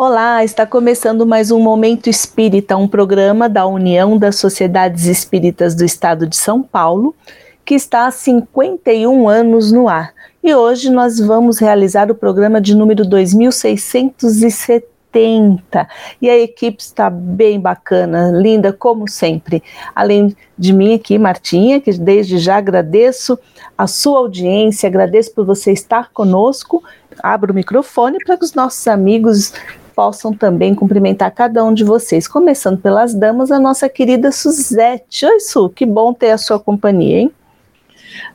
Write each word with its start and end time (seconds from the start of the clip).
Olá, 0.00 0.44
está 0.44 0.64
começando 0.64 1.26
mais 1.26 1.50
um 1.50 1.58
Momento 1.58 2.08
Espírita, 2.08 2.76
um 2.76 2.86
programa 2.86 3.48
da 3.48 3.66
União 3.66 4.16
das 4.16 4.36
Sociedades 4.36 5.06
Espíritas 5.06 5.74
do 5.74 5.84
Estado 5.84 6.24
de 6.24 6.36
São 6.36 6.62
Paulo, 6.62 7.16
que 7.64 7.74
está 7.74 8.06
há 8.06 8.10
51 8.12 9.28
anos 9.28 9.72
no 9.72 9.88
ar. 9.88 10.14
E 10.40 10.54
hoje 10.54 10.88
nós 10.88 11.18
vamos 11.18 11.58
realizar 11.58 12.12
o 12.12 12.14
programa 12.14 12.60
de 12.60 12.76
número 12.76 13.04
2670. 13.04 15.88
E 16.22 16.30
a 16.30 16.38
equipe 16.38 16.80
está 16.80 17.10
bem 17.10 17.58
bacana, 17.58 18.30
linda 18.30 18.72
como 18.72 19.10
sempre. 19.10 19.64
Além 19.96 20.36
de 20.56 20.72
mim 20.72 20.94
aqui, 20.94 21.18
Martinha, 21.18 21.80
que 21.80 21.92
desde 21.94 22.38
já 22.38 22.58
agradeço 22.58 23.36
a 23.76 23.88
sua 23.88 24.20
audiência, 24.20 24.86
agradeço 24.86 25.34
por 25.34 25.44
você 25.44 25.72
estar 25.72 26.12
conosco. 26.12 26.84
Abro 27.20 27.50
o 27.50 27.54
microfone 27.54 28.18
para 28.24 28.36
que 28.36 28.44
os 28.44 28.54
nossos 28.54 28.86
amigos 28.86 29.52
possam 29.98 30.32
também 30.32 30.76
cumprimentar 30.76 31.28
cada 31.32 31.64
um 31.64 31.74
de 31.74 31.82
vocês, 31.82 32.28
começando 32.28 32.78
pelas 32.78 33.16
damas, 33.16 33.50
a 33.50 33.58
nossa 33.58 33.88
querida 33.88 34.30
Suzete. 34.30 35.26
Oi, 35.26 35.40
Su, 35.40 35.68
que 35.68 35.84
bom 35.84 36.14
ter 36.14 36.30
a 36.30 36.38
sua 36.38 36.60
companhia, 36.60 37.18
hein? 37.18 37.32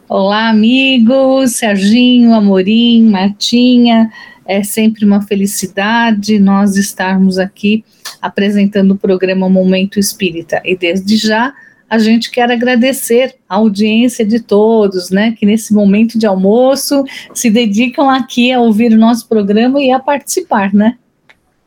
Olá, 0.10 0.50
amigos, 0.50 1.54
Serginho, 1.54 2.34
Amorim, 2.34 3.10
Martinha. 3.10 4.12
É 4.46 4.62
sempre 4.62 5.06
uma 5.06 5.22
felicidade 5.22 6.38
nós 6.38 6.76
estarmos 6.76 7.40
aqui 7.40 7.86
apresentando 8.22 8.92
o 8.92 8.98
programa 8.98 9.48
Momento 9.48 9.98
Espírita. 9.98 10.62
E 10.66 10.76
desde 10.76 11.16
já 11.16 11.54
a 11.90 11.98
gente 11.98 12.30
quer 12.30 12.52
agradecer 12.52 13.36
a 13.48 13.56
audiência 13.56 14.26
de 14.26 14.42
todos, 14.42 15.12
né, 15.12 15.32
que 15.32 15.46
nesse 15.46 15.74
momento 15.74 16.20
de 16.20 16.26
almoço 16.26 17.06
se 17.34 17.50
dedicam 17.50 18.10
aqui 18.10 18.52
a 18.52 18.60
ouvir 18.60 18.92
o 18.92 19.00
nosso 19.00 19.30
programa 19.30 19.82
e 19.82 19.92
a 19.92 20.00
participar, 20.00 20.74
né? 20.74 20.98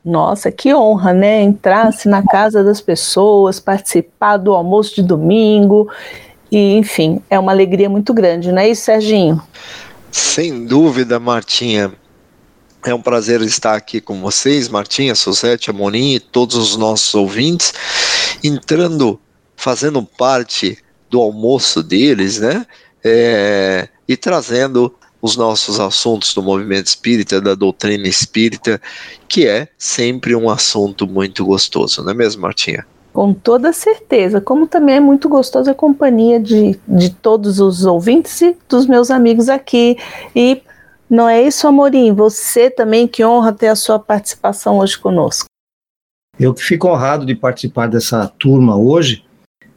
Nossa, 0.06 0.52
que 0.52 0.72
honra, 0.72 1.12
né? 1.12 1.42
Entrasse 1.42 2.08
na 2.08 2.22
casa 2.22 2.62
das 2.62 2.80
pessoas, 2.80 3.58
participar 3.58 4.36
do 4.36 4.52
almoço 4.54 4.94
de 4.94 5.02
domingo. 5.02 5.90
E, 6.48 6.76
enfim, 6.76 7.20
é 7.28 7.36
uma 7.36 7.50
alegria 7.50 7.90
muito 7.90 8.14
grande, 8.14 8.52
não 8.52 8.62
é 8.62 8.68
isso, 8.68 8.84
Serginho? 8.84 9.42
Sem 10.12 10.64
dúvida, 10.64 11.18
Martinha. 11.18 11.92
É 12.84 12.94
um 12.94 13.02
prazer 13.02 13.42
estar 13.42 13.74
aqui 13.74 14.00
com 14.00 14.20
vocês, 14.20 14.68
Martinha, 14.68 15.16
Suzete, 15.16 15.70
Amorim 15.70 16.14
e 16.14 16.20
todos 16.20 16.54
os 16.54 16.76
nossos 16.76 17.12
ouvintes, 17.16 17.74
entrando, 18.44 19.18
fazendo 19.56 20.00
parte 20.04 20.78
do 21.10 21.20
almoço 21.20 21.82
deles, 21.82 22.38
né? 22.38 22.64
É, 23.02 23.88
e 24.06 24.16
trazendo 24.16 24.94
os 25.20 25.36
nossos 25.36 25.80
assuntos 25.80 26.34
do 26.34 26.42
movimento 26.42 26.86
espírita, 26.86 27.40
da 27.40 27.54
doutrina 27.54 28.06
espírita, 28.06 28.80
que 29.28 29.46
é 29.46 29.68
sempre 29.78 30.34
um 30.34 30.48
assunto 30.48 31.06
muito 31.06 31.44
gostoso, 31.44 32.02
não 32.02 32.10
é 32.12 32.14
mesmo, 32.14 32.42
Martinha? 32.42 32.86
Com 33.12 33.32
toda 33.32 33.72
certeza, 33.72 34.42
como 34.42 34.66
também 34.66 34.96
é 34.96 35.00
muito 35.00 35.28
gostoso 35.28 35.70
a 35.70 35.74
companhia 35.74 36.38
de, 36.38 36.78
de 36.86 37.10
todos 37.10 37.58
os 37.60 37.86
ouvintes 37.86 38.40
e 38.42 38.54
dos 38.68 38.86
meus 38.86 39.10
amigos 39.10 39.48
aqui. 39.48 39.96
E 40.34 40.60
não 41.08 41.26
é 41.26 41.42
isso, 41.42 41.66
Amorim? 41.66 42.12
Você 42.12 42.68
também, 42.68 43.08
que 43.08 43.24
honra 43.24 43.54
ter 43.54 43.68
a 43.68 43.74
sua 43.74 43.98
participação 43.98 44.78
hoje 44.80 44.98
conosco. 44.98 45.46
Eu 46.38 46.52
que 46.52 46.62
fico 46.62 46.88
honrado 46.88 47.24
de 47.24 47.34
participar 47.34 47.88
dessa 47.88 48.28
turma 48.38 48.76
hoje 48.76 49.24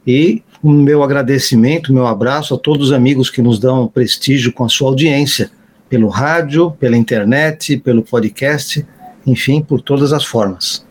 e 0.06 0.42
o 0.62 0.70
meu 0.70 1.02
agradecimento, 1.02 1.92
meu 1.92 2.06
abraço 2.06 2.54
a 2.54 2.58
todos 2.58 2.88
os 2.88 2.92
amigos 2.92 3.30
que 3.30 3.40
nos 3.40 3.58
dão 3.58 3.86
prestígio 3.88 4.52
com 4.52 4.64
a 4.64 4.68
sua 4.68 4.88
audiência, 4.88 5.50
pelo 5.88 6.08
rádio, 6.08 6.70
pela 6.72 6.96
internet, 6.96 7.76
pelo 7.78 8.02
podcast, 8.02 8.86
enfim, 9.26 9.62
por 9.62 9.80
todas 9.80 10.12
as 10.12 10.24
formas. 10.24 10.84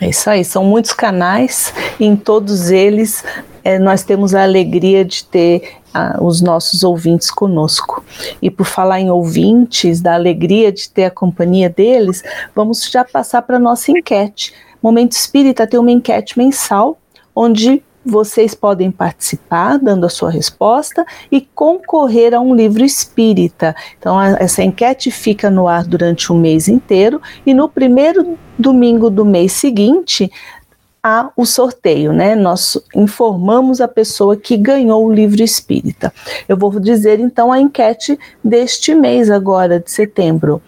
É 0.00 0.08
isso 0.08 0.30
aí, 0.30 0.44
são 0.44 0.64
muitos 0.64 0.92
canais, 0.92 1.72
e 1.98 2.06
em 2.06 2.16
todos 2.16 2.70
eles 2.70 3.24
é, 3.62 3.78
nós 3.78 4.02
temos 4.02 4.34
a 4.34 4.42
alegria 4.42 5.04
de 5.04 5.24
ter 5.24 5.76
ah, 5.92 6.18
os 6.20 6.40
nossos 6.40 6.82
ouvintes 6.82 7.30
conosco. 7.30 8.04
E 8.40 8.50
por 8.50 8.66
falar 8.66 9.00
em 9.00 9.10
ouvintes, 9.10 10.00
da 10.00 10.14
alegria 10.14 10.72
de 10.72 10.88
ter 10.88 11.04
a 11.04 11.10
companhia 11.10 11.68
deles, 11.68 12.22
vamos 12.54 12.88
já 12.90 13.04
passar 13.04 13.42
para 13.42 13.56
a 13.56 13.60
nossa 13.60 13.92
enquete. 13.92 14.52
Momento 14.82 15.12
Espírita 15.12 15.66
tem 15.66 15.78
uma 15.78 15.90
enquete 15.90 16.38
mensal, 16.38 16.98
onde 17.34 17.82
vocês 18.04 18.54
podem 18.54 18.90
participar 18.90 19.78
dando 19.78 20.06
a 20.06 20.08
sua 20.08 20.30
resposta 20.30 21.04
e 21.30 21.40
concorrer 21.40 22.34
a 22.34 22.40
um 22.40 22.54
livro 22.54 22.84
espírita. 22.84 23.74
Então, 23.98 24.18
a, 24.18 24.30
essa 24.30 24.62
enquete 24.62 25.10
fica 25.10 25.50
no 25.50 25.68
ar 25.68 25.84
durante 25.84 26.32
o 26.32 26.34
mês 26.34 26.68
inteiro 26.68 27.20
e 27.46 27.54
no 27.54 27.68
primeiro 27.68 28.38
domingo 28.58 29.08
do 29.08 29.24
mês 29.24 29.52
seguinte 29.52 30.30
há 31.02 31.30
o 31.36 31.44
sorteio, 31.44 32.12
né? 32.12 32.36
Nós 32.36 32.78
informamos 32.94 33.80
a 33.80 33.88
pessoa 33.88 34.36
que 34.36 34.56
ganhou 34.56 35.04
o 35.04 35.12
livro 35.12 35.42
espírita. 35.42 36.12
Eu 36.48 36.56
vou 36.56 36.78
dizer 36.78 37.18
então 37.18 37.50
a 37.50 37.60
enquete 37.60 38.18
deste 38.42 38.94
mês 38.94 39.30
agora 39.30 39.80
de 39.80 39.90
setembro. 39.90 40.62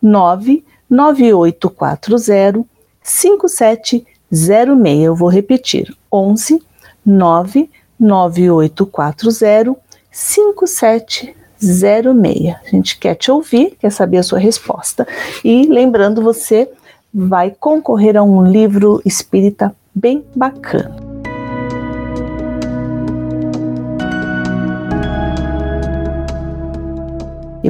99840 0.04 2.64
5706. 3.02 4.04
Eu 5.02 5.16
vou 5.16 5.28
repetir: 5.28 5.92
11 6.12 6.62
99840 7.04 9.76
5706. 10.10 12.54
A 12.54 12.68
gente 12.68 12.98
quer 12.98 13.14
te 13.14 13.30
ouvir, 13.30 13.76
quer 13.80 13.90
saber 13.90 14.18
a 14.18 14.22
sua 14.22 14.38
resposta. 14.38 15.08
E 15.42 15.64
lembrando, 15.66 16.20
você 16.22 16.70
vai 17.12 17.50
concorrer 17.50 18.16
a 18.16 18.22
um 18.22 18.44
livro 18.44 19.02
espírita 19.04 19.74
bem 19.94 20.24
bacana. 20.34 21.13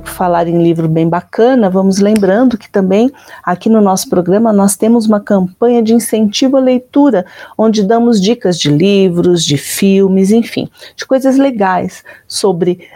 Por 0.05 0.13
falar 0.13 0.47
em 0.47 0.63
livro 0.63 0.87
bem 0.87 1.09
bacana, 1.09 1.71
vamos 1.71 1.99
lembrando 1.99 2.59
que 2.59 2.69
também 2.69 3.11
aqui 3.43 3.71
no 3.71 3.81
nosso 3.81 4.09
programa 4.09 4.53
nós 4.53 4.77
temos 4.77 5.07
uma 5.07 5.19
campanha 5.19 5.83
de 5.83 5.95
incentivo 5.95 6.59
à 6.59 6.61
leitura, 6.61 7.25
onde 7.57 7.83
damos 7.83 8.21
dicas 8.21 8.59
de 8.59 8.71
livros, 8.71 9.43
de 9.43 9.57
filmes, 9.57 10.31
enfim, 10.31 10.69
de 10.95 11.07
coisas 11.07 11.39
legais 11.39 12.05
sobre 12.29 12.87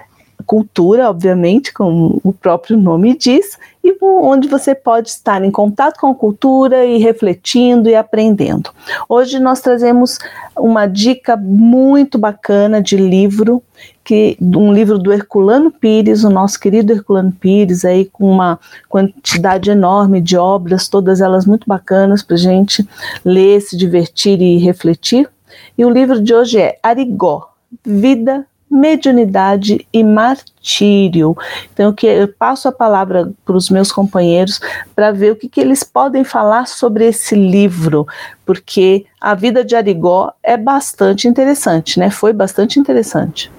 cultura, 0.48 1.10
obviamente, 1.10 1.74
como 1.74 2.22
o 2.24 2.32
próprio 2.32 2.78
nome 2.78 3.14
diz, 3.14 3.58
e 3.84 3.94
onde 4.00 4.48
você 4.48 4.74
pode 4.74 5.10
estar 5.10 5.44
em 5.44 5.50
contato 5.50 6.00
com 6.00 6.06
a 6.06 6.14
cultura 6.14 6.86
e 6.86 6.96
refletindo 6.96 7.86
e 7.86 7.94
aprendendo. 7.94 8.70
Hoje 9.06 9.38
nós 9.38 9.60
trazemos 9.60 10.18
uma 10.56 10.86
dica 10.86 11.36
muito 11.36 12.16
bacana 12.16 12.80
de 12.80 12.96
livro, 12.96 13.62
que 14.02 14.38
um 14.40 14.72
livro 14.72 14.98
do 14.98 15.12
Herculano 15.12 15.70
Pires, 15.70 16.24
o 16.24 16.30
nosso 16.30 16.58
querido 16.58 16.94
Herculano 16.94 17.30
Pires, 17.30 17.84
aí 17.84 18.06
com 18.06 18.30
uma 18.30 18.58
quantidade 18.88 19.70
enorme 19.70 20.18
de 20.18 20.38
obras, 20.38 20.88
todas 20.88 21.20
elas 21.20 21.44
muito 21.44 21.66
bacanas 21.66 22.22
para 22.22 22.38
gente 22.38 22.88
ler, 23.22 23.60
se 23.60 23.76
divertir 23.76 24.40
e 24.40 24.56
refletir. 24.56 25.28
E 25.76 25.84
o 25.84 25.90
livro 25.90 26.22
de 26.22 26.32
hoje 26.32 26.58
é 26.58 26.78
Arigó, 26.82 27.50
Vida, 27.84 28.46
mediunidade 28.70 29.86
e 29.92 30.04
martírio. 30.04 31.36
Então, 31.72 31.92
que 31.92 32.06
eu 32.06 32.28
passo 32.28 32.68
a 32.68 32.72
palavra 32.72 33.32
para 33.44 33.56
os 33.56 33.70
meus 33.70 33.90
companheiros 33.90 34.60
para 34.94 35.10
ver 35.10 35.32
o 35.32 35.36
que, 35.36 35.48
que 35.48 35.60
eles 35.60 35.82
podem 35.82 36.24
falar 36.24 36.66
sobre 36.66 37.06
esse 37.06 37.34
livro, 37.34 38.06
porque 38.44 39.06
a 39.20 39.34
vida 39.34 39.64
de 39.64 39.74
Arigó 39.74 40.32
é 40.42 40.56
bastante 40.56 41.26
interessante, 41.26 41.98
né? 41.98 42.10
Foi 42.10 42.32
bastante 42.32 42.78
interessante. 42.78 43.50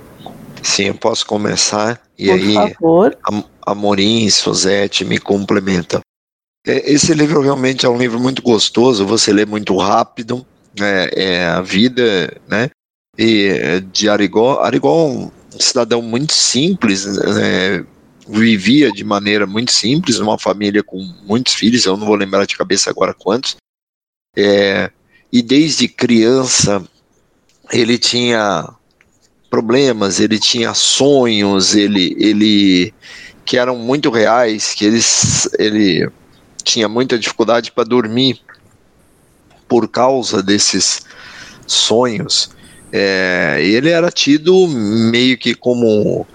Sim, 0.61 0.85
eu 0.85 0.95
posso 0.95 1.25
começar 1.25 1.99
e 2.17 2.27
Por 2.27 2.33
aí 2.33 2.53
favor. 2.53 3.17
Amorim 3.65 4.25
e 4.25 4.31
Suzete 4.31 5.05
me 5.05 5.19
complementam. 5.19 6.01
É, 6.67 6.91
esse 6.91 7.13
livro 7.13 7.41
realmente 7.41 7.85
é 7.85 7.89
um 7.89 7.97
livro 7.97 8.19
muito 8.19 8.41
gostoso, 8.41 9.05
você 9.05 9.31
lê 9.31 9.45
muito 9.45 9.75
rápido, 9.77 10.45
é, 10.79 11.09
é 11.15 11.45
a 11.47 11.61
vida, 11.61 12.37
né? 12.47 12.69
E 13.21 13.81
de 13.91 14.07
Arigó. 14.07 14.61
Arigó 14.61 15.09
é 15.51 15.55
um 15.55 15.59
cidadão 15.59 16.01
muito 16.01 16.31
simples, 16.31 17.05
né, 17.05 17.85
vivia 18.25 18.89
de 18.93 19.03
maneira 19.03 19.45
muito 19.45 19.73
simples, 19.73 20.19
numa 20.19 20.39
família 20.39 20.81
com 20.81 20.97
muitos 21.23 21.53
filhos, 21.53 21.83
eu 21.83 21.97
não 21.97 22.07
vou 22.07 22.15
lembrar 22.15 22.45
de 22.45 22.57
cabeça 22.57 22.89
agora 22.89 23.13
quantos. 23.13 23.57
É, 24.37 24.89
e 25.33 25.41
desde 25.41 25.89
criança 25.89 26.81
ele 27.73 27.97
tinha 27.97 28.69
problemas, 29.49 30.21
ele 30.21 30.39
tinha 30.39 30.73
sonhos, 30.73 31.75
ele, 31.75 32.15
ele 32.17 32.93
que 33.43 33.57
eram 33.57 33.75
muito 33.75 34.09
reais, 34.09 34.73
que 34.73 34.85
eles, 34.85 35.49
ele 35.59 36.09
tinha 36.63 36.87
muita 36.87 37.19
dificuldade 37.19 37.71
para 37.71 37.83
dormir 37.83 38.39
por 39.67 39.89
causa 39.89 40.41
desses 40.41 41.01
sonhos. 41.67 42.51
É, 42.91 43.57
ele 43.61 43.89
era 43.89 44.11
tido 44.11 44.67
meio 44.67 45.37
que 45.37 45.53
como 45.53 46.25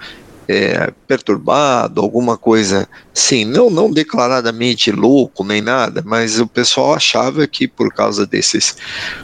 é, 0.49 0.93
perturbado, 1.07 2.01
alguma 2.01 2.37
coisa, 2.37 2.89
sim, 3.13 3.45
não, 3.45 3.71
não 3.71 3.91
declaradamente 3.91 4.91
louco 4.93 5.43
nem 5.45 5.61
nada, 5.61 6.03
mas 6.05 6.39
o 6.39 6.47
pessoal 6.47 6.95
achava 6.95 7.47
que 7.47 7.67
por 7.67 7.93
causa 7.93 8.27
desses 8.27 8.77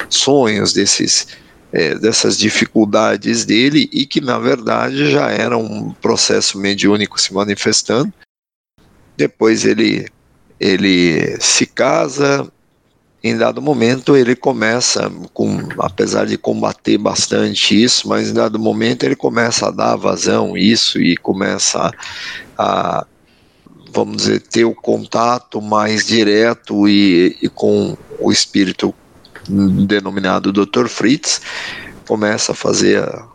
sonhos, 0.09 0.73
desses 0.73 1.27
é, 1.73 1.95
dessas 1.95 2.37
dificuldades 2.37 3.45
dele 3.45 3.89
e 3.93 4.05
que 4.05 4.21
na 4.21 4.39
verdade 4.39 5.11
já 5.11 5.31
era 5.31 5.57
um 5.57 5.93
processo 5.93 6.59
mediúnico 6.59 7.21
se 7.21 7.33
manifestando. 7.33 8.13
Depois 9.17 9.65
ele 9.65 10.09
ele 10.59 11.41
se 11.41 11.65
casa, 11.65 12.51
em 13.23 13.37
dado 13.37 13.61
momento 13.61 14.17
ele 14.17 14.35
começa, 14.35 15.11
com, 15.35 15.59
apesar 15.79 16.27
de 16.27 16.39
combater 16.39 16.97
bastante 16.97 17.83
isso, 17.83 18.09
mas 18.09 18.31
em 18.31 18.33
dado 18.33 18.59
momento 18.59 19.05
ele 19.05 19.17
começa 19.17 19.69
a 19.69 19.71
dar 19.71 19.97
vazão 19.97 20.57
isso 20.57 21.01
e 21.01 21.17
começa 21.17 21.91
a, 22.57 23.07
vamos 23.93 24.19
dizer, 24.19 24.41
ter 24.41 24.65
o 24.65 24.75
contato 24.75 25.61
mais 25.61 26.07
direto 26.07 26.89
e, 26.89 27.37
e 27.43 27.49
com 27.49 27.97
o 28.19 28.33
espírito 28.33 28.95
denominado 29.49 30.53
Dr. 30.53 30.87
Fritz, 30.87 31.43
começa 32.07 32.53
a 32.53 32.55
fazer 32.55 33.03
a, 33.03 33.27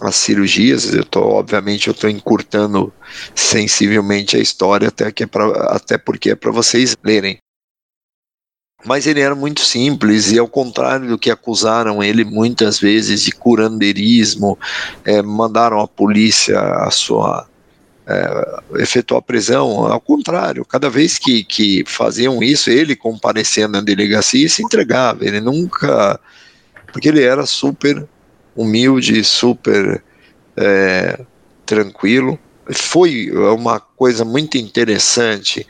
as 0.00 0.16
cirurgias. 0.16 0.92
Eu 0.92 1.04
tô, 1.04 1.20
obviamente, 1.20 1.88
eu 1.88 1.92
estou 1.92 2.10
encurtando 2.10 2.92
sensivelmente 3.34 4.36
a 4.36 4.40
história 4.40 4.88
até 4.88 5.10
que 5.10 5.22
é 5.22 5.26
pra, 5.26 5.46
até 5.74 5.96
porque 5.96 6.30
é 6.30 6.34
para 6.34 6.50
vocês 6.50 6.94
lerem 7.02 7.38
mas 8.84 9.06
ele 9.06 9.20
era 9.20 9.34
muito 9.34 9.60
simples 9.60 10.30
e 10.30 10.38
ao 10.38 10.46
contrário 10.46 11.08
do 11.08 11.18
que 11.18 11.30
acusaram 11.30 12.02
ele 12.02 12.24
muitas 12.24 12.78
vezes 12.78 13.22
de 13.22 13.32
curandeirismo, 13.32 14.58
é, 15.04 15.22
mandaram 15.22 15.80
a 15.80 15.88
polícia 15.88 16.58
a 16.58 16.90
sua 16.90 17.46
é, 18.06 18.60
efetuar 18.76 19.22
prisão, 19.22 19.86
ao 19.86 20.00
contrário, 20.00 20.64
cada 20.64 20.90
vez 20.90 21.18
que, 21.18 21.42
que 21.42 21.84
faziam 21.86 22.42
isso, 22.42 22.70
ele 22.70 22.94
comparecendo 22.94 23.72
na 23.72 23.80
delegacia 23.80 24.48
se 24.48 24.62
entregava, 24.62 25.24
ele 25.24 25.40
nunca, 25.40 26.20
porque 26.92 27.08
ele 27.08 27.22
era 27.22 27.46
super 27.46 28.06
humilde, 28.54 29.24
super 29.24 30.02
é, 30.56 31.18
tranquilo, 31.64 32.38
foi 32.72 33.30
uma 33.30 33.78
coisa 33.80 34.24
muito 34.24 34.56
interessante 34.56 35.66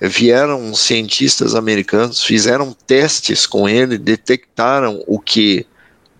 vieram 0.00 0.74
cientistas 0.74 1.54
americanos, 1.54 2.22
fizeram 2.22 2.74
testes 2.86 3.46
com 3.46 3.68
ele, 3.68 3.98
detectaram 3.98 5.02
o 5.06 5.18
que 5.18 5.66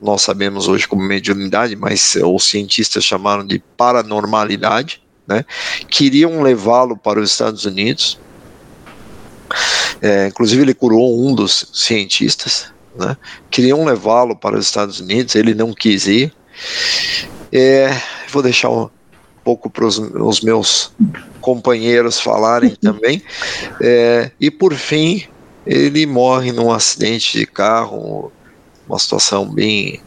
nós 0.01 0.23
sabemos 0.23 0.69
hoje 0.69 0.87
como 0.87 1.03
mediunidade, 1.03 1.77
mas 1.77 2.17
os 2.17 2.45
cientistas 2.45 3.05
chamaram 3.05 3.47
de 3.47 3.59
paranormalidade, 3.77 5.03
né? 5.27 5.45
Queriam 5.89 6.43
levá-lo 6.43 6.97
para 6.97 7.21
os 7.21 7.31
Estados 7.31 7.65
Unidos. 7.65 8.19
É, 10.03 10.29
inclusive 10.29 10.63
ele 10.63 10.75
curou 10.75 11.27
um 11.27 11.35
dos 11.35 11.71
cientistas, 11.75 12.73
né? 12.99 13.17
Queriam 13.51 13.85
levá-lo 13.85 14.37
para 14.37 14.59
os 14.59 14.67
Estados 14.67 15.01
Unidos, 15.01 15.35
ele 15.35 15.55
não 15.55 15.73
quis 15.73 16.07
ir. 16.07 16.33
É, 17.53 17.91
vou 18.31 18.43
deixar 18.43 18.71
um 18.71 18.89
pouco 19.45 19.71
para 19.71 19.85
os 19.85 20.41
meus 20.41 20.93
companheiros 21.41 22.21
falarem 22.21 22.71
também. 22.81 23.23
É, 23.81 24.31
e 24.41 24.51
por 24.51 24.75
fim, 24.75 25.25
ele 25.67 26.07
morre 26.07 26.53
num 26.53 26.71
acidente 26.71 27.39
de 27.39 27.47
carro, 27.47 28.33
uma 28.89 28.99
situação 28.99 29.49
bem, 29.49 30.01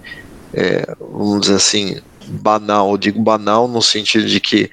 é, 0.54 0.96
vamos 1.00 1.42
dizer 1.42 1.56
assim, 1.56 1.98
banal. 2.28 2.98
Digo 2.98 3.22
banal 3.22 3.68
no 3.68 3.82
sentido 3.82 4.26
de 4.26 4.40
que 4.40 4.70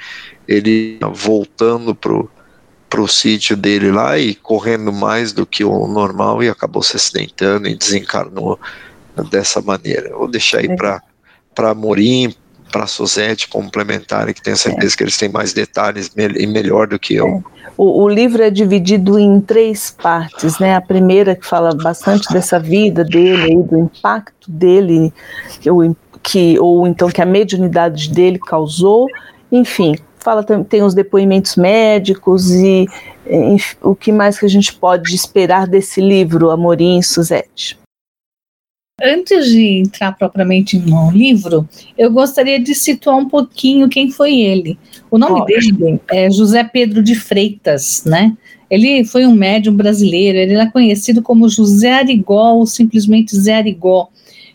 ele 0.47 0.99
voltando 1.15 1.95
pro 1.95 2.31
pro 2.89 3.07
sítio 3.07 3.57
dele 3.57 3.93
lá 3.93 4.19
e 4.19 4.35
correndo 4.35 4.93
mais 4.93 5.33
do 5.33 5.47
que 5.47 5.63
o 5.63 5.87
normal 5.87 6.43
e 6.43 6.49
acabou 6.49 6.83
se 6.83 6.97
acidentando 6.97 7.69
e 7.69 7.77
desencarnou 7.77 8.59
dessa 9.31 9.63
maneira. 9.63 10.11
Vou 10.17 10.29
deixar 10.29 10.59
aí 10.59 10.75
para 10.75 11.01
para 11.55 11.75
Morim, 11.75 12.35
para 12.71 12.85
a 12.85 12.87
Suzete 12.87 13.49
complementarem, 13.49 14.35
que 14.35 14.43
tenho 14.43 14.57
certeza 14.57 14.95
é. 14.95 14.97
que 14.97 15.03
eles 15.03 15.17
têm 15.17 15.29
mais 15.29 15.53
detalhes 15.53 16.11
e 16.17 16.47
melhor 16.47 16.87
do 16.87 16.99
que 16.99 17.15
eu. 17.15 17.27
É. 17.27 17.43
O, 17.77 18.03
o, 18.03 18.09
livro 18.09 18.43
é 18.43 18.51
dividido 18.51 19.19
em 19.19 19.41
três 19.41 19.91
partes, 19.91 20.59
né? 20.59 20.75
A 20.75 20.81
primeira 20.81 21.35
que 21.35 21.47
fala 21.47 21.75
bastante 21.75 22.31
dessa 22.33 22.59
vida 22.59 23.05
dele, 23.05 23.63
do 23.63 23.79
impacto 23.79 24.51
dele, 24.51 25.13
que, 25.61 25.71
que, 26.23 26.59
ou 26.59 26.87
então 26.87 27.09
que 27.09 27.23
a 27.23 27.27
mediunidade 27.27 28.11
dele 28.11 28.39
causou, 28.39 29.07
enfim, 29.51 29.97
fala 30.19 30.45
tem 30.45 30.83
os 30.83 30.95
depoimentos 30.95 31.57
médicos 31.57 32.51
e 32.51 32.87
enfim, 33.27 33.77
o 33.81 33.95
que 33.95 34.13
mais 34.13 34.39
que 34.39 34.45
a 34.45 34.49
gente 34.49 34.75
pode 34.75 35.15
esperar 35.15 35.67
desse 35.67 36.01
livro, 36.01 36.51
Amorim 36.51 36.99
e 36.99 37.03
Suzete. 37.03 37.80
Antes 39.03 39.47
de 39.47 39.79
entrar 39.79 40.13
propriamente 40.13 40.79
no 40.79 41.11
livro, 41.11 41.67
eu 41.97 42.11
gostaria 42.11 42.61
de 42.61 42.75
situar 42.75 43.17
um 43.17 43.29
pouquinho 43.29 43.89
quem 43.89 44.11
foi 44.11 44.41
ele. 44.41 44.79
O 45.11 45.19
nome 45.19 45.45
dele 45.47 45.99
é 46.11 46.31
José 46.31 46.63
Pedro 46.65 47.03
de 47.03 47.15
Freitas, 47.15 48.05
né? 48.05 48.37
Ele 48.71 49.05
foi 49.05 49.27
um 49.27 49.35
médium 49.35 49.75
brasileiro, 49.75 50.39
ele 50.39 50.55
era 50.55 50.71
conhecido 50.71 51.23
como 51.23 51.49
José 51.49 51.93
Arigó 51.93 52.55
ou 52.55 52.67
simplesmente 52.67 53.35
Zé 53.37 53.55
Arigó. 53.55 54.09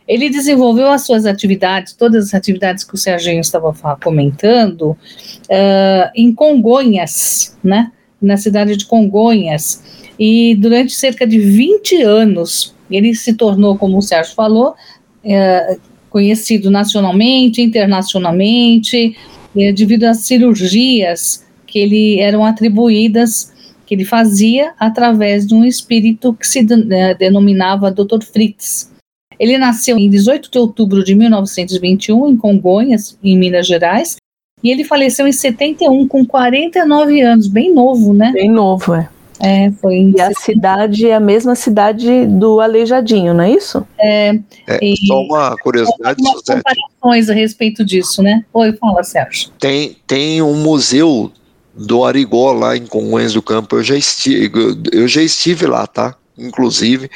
Ele 0.08 0.30
desenvolveu 0.30 0.88
as 0.92 1.04
suas 1.06 1.26
atividades, 1.26 1.94
todas 1.94 2.28
as 2.28 2.34
atividades 2.36 2.84
que 2.84 2.94
o 2.94 2.98
Serginho 2.98 3.42
estava 3.42 3.74
comentando, 4.02 4.92
uh, 4.92 6.12
em 6.16 6.32
Congonhas, 6.32 7.58
né? 7.64 7.92
Na 8.22 8.38
cidade 8.38 8.78
de 8.78 8.86
Congonhas. 8.86 9.84
E 10.20 10.56
durante 10.56 10.94
cerca 10.94 11.26
de 11.26 11.40
20 11.40 12.04
anos 12.04 12.75
ele 12.90 13.16
se 13.16 13.34
tornou, 13.34 13.78
como 13.78 13.98
o 13.98 14.02
Sérgio 14.02 14.36
falou, 14.36 14.76
é, 15.24 15.78
conhecido 16.10 16.70
nacionalmente, 16.70 17.62
internacionalmente, 17.62 19.18
é, 19.58 19.72
devido 19.72 20.06
às 20.06 20.20
cirurgias 20.20 21.46
que 21.66 21.80
ele 21.80 22.20
eram 22.20 22.46
atribuídas, 22.46 23.54
que 23.86 23.94
ele 23.94 24.06
fazia 24.06 24.74
através 24.80 25.46
de 25.46 25.54
um 25.54 25.64
espírito 25.64 26.34
que 26.34 26.48
se 26.48 26.64
de, 26.64 26.94
é, 26.94 27.14
denominava 27.14 27.92
Dr. 27.92 28.22
Fritz. 28.22 28.92
Ele 29.38 29.58
nasceu 29.58 29.98
em 29.98 30.10
18 30.10 30.50
de 30.50 30.58
outubro 30.58 31.04
de 31.04 31.14
1921 31.14 32.30
em 32.30 32.38
Congonhas, 32.38 33.18
em 33.24 33.38
Minas 33.38 33.68
Gerais, 33.68 34.16
e 34.64 34.72
ele 34.72 34.84
faleceu 34.84 35.28
em 35.28 35.32
71 35.32 36.08
com 36.08 36.26
49 36.26 37.22
anos, 37.22 37.48
bem 37.48 37.74
novo, 37.74 38.14
né? 38.14 38.32
Bem 38.32 38.50
novo, 38.50 38.96
é. 38.96 39.10
É, 39.40 39.72
foi 39.72 40.14
e 40.16 40.22
a 40.22 40.32
cidade 40.34 41.08
é 41.08 41.16
a 41.16 41.20
mesma 41.20 41.56
cidade 41.56 42.26
do 42.26 42.62
Aleijadinho, 42.62 43.34
não 43.34 43.44
é 43.44 43.52
isso? 43.52 43.86
É, 44.00 44.40
é 44.68 44.80
só 45.08 45.22
uma 45.22 45.58
curiosidade, 45.58 46.22
Suzete. 46.24 46.64
comparações 46.64 47.30
a 47.30 47.34
respeito 47.34 47.84
disso, 47.84 48.24
né? 48.24 48.46
Oi, 48.54 48.74
fala, 48.74 49.04
Sérgio. 49.04 49.50
Tem, 49.60 49.98
tem 50.08 50.42
um 50.42 50.56
museu 50.56 51.32
do 51.74 52.06
Arigó 52.06 52.54
lá 52.54 52.78
em 52.78 52.86
Congonhas 52.86 53.34
do 53.34 53.42
Campo, 53.42 53.76
eu 53.76 53.84
já 53.84 53.98
estive, 53.98 54.50
eu 54.92 55.08
já 55.08 55.22
estive 55.22 55.66
lá, 55.66 55.86
tá? 55.86 56.16
Inclusive, 56.38 57.10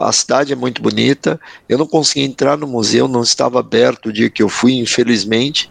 a 0.00 0.10
cidade 0.10 0.52
é 0.52 0.56
muito 0.56 0.82
bonita. 0.82 1.40
Eu 1.68 1.78
não 1.78 1.86
consegui 1.86 2.22
entrar 2.22 2.58
no 2.58 2.66
museu, 2.66 3.06
não 3.06 3.22
estava 3.22 3.60
aberto 3.60 4.06
o 4.06 4.12
dia 4.12 4.28
que 4.28 4.42
eu 4.42 4.48
fui, 4.48 4.72
infelizmente. 4.74 5.70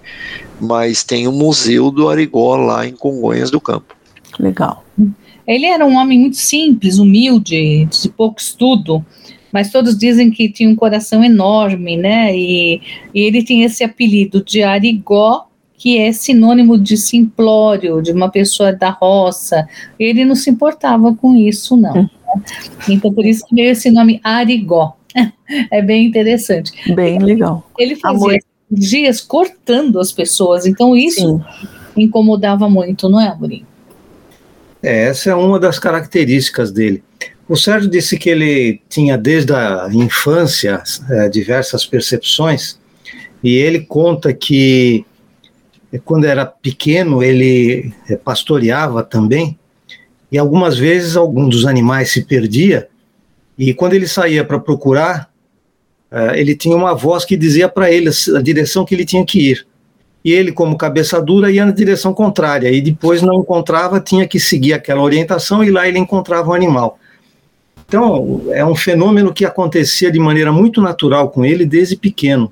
Mas 0.61 1.03
tem 1.03 1.27
um 1.27 1.31
museu 1.33 1.91
do 1.91 2.07
Arigó 2.07 2.55
lá 2.55 2.87
em 2.87 2.95
Congonhas 2.95 3.51
do 3.51 3.59
Campo. 3.59 3.95
Legal. 4.39 4.85
Ele 5.49 5.65
era 5.65 5.83
um 5.83 5.95
homem 5.95 6.19
muito 6.19 6.37
simples, 6.37 6.99
humilde, 6.99 7.85
de 7.85 8.07
pouco 8.09 8.39
estudo, 8.39 9.03
mas 9.51 9.71
todos 9.71 9.97
dizem 9.97 10.29
que 10.29 10.47
tinha 10.47 10.69
um 10.69 10.75
coração 10.75 11.23
enorme, 11.23 11.97
né? 11.97 12.37
E, 12.37 12.79
e 13.15 13.21
ele 13.21 13.43
tinha 13.43 13.65
esse 13.65 13.83
apelido 13.83 14.43
de 14.43 14.61
Arigó, 14.61 15.47
que 15.75 15.97
é 15.97 16.11
sinônimo 16.11 16.77
de 16.77 16.95
simplório, 16.95 17.99
de 17.99 18.11
uma 18.11 18.29
pessoa 18.29 18.71
da 18.71 18.91
roça. 18.91 19.67
Ele 19.99 20.23
não 20.23 20.35
se 20.35 20.51
importava 20.51 21.15
com 21.15 21.35
isso, 21.35 21.75
não. 21.75 21.95
Né? 21.95 22.09
Então, 22.87 23.11
por 23.11 23.25
isso 23.25 23.43
veio 23.51 23.71
esse 23.71 23.89
nome 23.89 24.21
Arigó. 24.23 24.95
É 25.71 25.81
bem 25.81 26.05
interessante. 26.05 26.71
Bem 26.93 27.17
legal. 27.17 27.67
Ele 27.75 27.95
fazia 27.95 28.27
Amor. 28.27 28.39
dias 28.69 29.19
cortando 29.19 29.99
as 29.99 30.11
pessoas, 30.11 30.67
então 30.67 30.95
isso 30.95 31.39
Sim 31.39 31.67
incomodava 32.01 32.69
muito, 32.69 33.09
não 33.09 33.19
é, 33.19 33.27
Amorim? 33.27 33.65
É, 34.81 35.05
essa 35.05 35.29
é 35.29 35.35
uma 35.35 35.59
das 35.59 35.77
características 35.77 36.71
dele. 36.71 37.03
O 37.47 37.55
Sérgio 37.55 37.89
disse 37.89 38.17
que 38.17 38.29
ele 38.29 38.81
tinha 38.87 39.17
desde 39.17 39.53
a 39.53 39.89
infância 39.91 40.83
é, 41.09 41.29
diversas 41.29 41.85
percepções, 41.85 42.79
e 43.43 43.55
ele 43.55 43.81
conta 43.81 44.33
que 44.33 45.05
quando 46.05 46.25
era 46.25 46.45
pequeno 46.45 47.23
ele 47.23 47.91
é, 48.07 48.15
pastoreava 48.15 49.03
também, 49.03 49.57
e 50.31 50.37
algumas 50.37 50.77
vezes 50.77 51.15
algum 51.17 51.49
dos 51.49 51.65
animais 51.65 52.11
se 52.11 52.23
perdia, 52.23 52.87
e 53.57 53.73
quando 53.73 53.93
ele 53.93 54.07
saía 54.07 54.45
para 54.45 54.59
procurar, 54.59 55.29
é, 56.11 56.39
ele 56.39 56.55
tinha 56.55 56.75
uma 56.75 56.93
voz 56.93 57.25
que 57.25 57.35
dizia 57.35 57.67
para 57.67 57.91
ele 57.91 58.09
a 58.35 58.41
direção 58.41 58.85
que 58.85 58.93
ele 58.93 59.05
tinha 59.05 59.25
que 59.25 59.51
ir. 59.51 59.67
E 60.23 60.31
ele, 60.31 60.51
como 60.51 60.77
cabeça 60.77 61.21
dura, 61.21 61.51
ia 61.51 61.65
na 61.65 61.71
direção 61.71 62.13
contrária, 62.13 62.69
e 62.69 62.81
depois 62.81 63.21
não 63.21 63.39
encontrava, 63.39 63.99
tinha 63.99 64.27
que 64.27 64.39
seguir 64.39 64.73
aquela 64.73 65.01
orientação, 65.01 65.63
e 65.63 65.71
lá 65.71 65.87
ele 65.87 65.97
encontrava 65.97 66.49
o 66.49 66.53
animal. 66.53 66.99
Então, 67.87 68.43
é 68.51 68.63
um 68.63 68.75
fenômeno 68.75 69.33
que 69.33 69.45
acontecia 69.45 70.11
de 70.11 70.19
maneira 70.19 70.51
muito 70.51 70.81
natural 70.81 71.29
com 71.29 71.43
ele 71.43 71.65
desde 71.65 71.95
pequeno. 71.95 72.51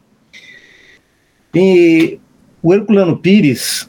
E 1.53 2.19
o 2.63 2.73
Herculano 2.73 3.17
Pires, 3.17 3.87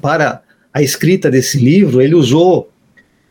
para 0.00 0.42
a 0.72 0.82
escrita 0.82 1.30
desse 1.30 1.58
livro, 1.58 2.00
ele 2.00 2.14
usou 2.14 2.70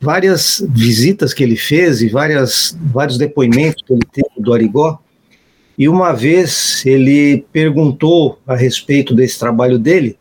várias 0.01 0.65
visitas 0.69 1.33
que 1.33 1.43
ele 1.43 1.55
fez 1.55 2.01
e 2.01 2.09
várias, 2.09 2.77
vários 2.81 3.17
depoimentos 3.17 3.83
que 3.85 3.93
ele 3.93 4.05
teve 4.11 4.29
do 4.37 4.53
Arigó. 4.53 4.99
E 5.79 5.87
uma 5.87 6.11
vez 6.11 6.85
ele 6.85 7.45
perguntou 7.53 8.37
a 8.45 8.53
respeito 8.53 9.15
desse 9.15 9.39
trabalho 9.39 9.79
dele, 9.79 10.17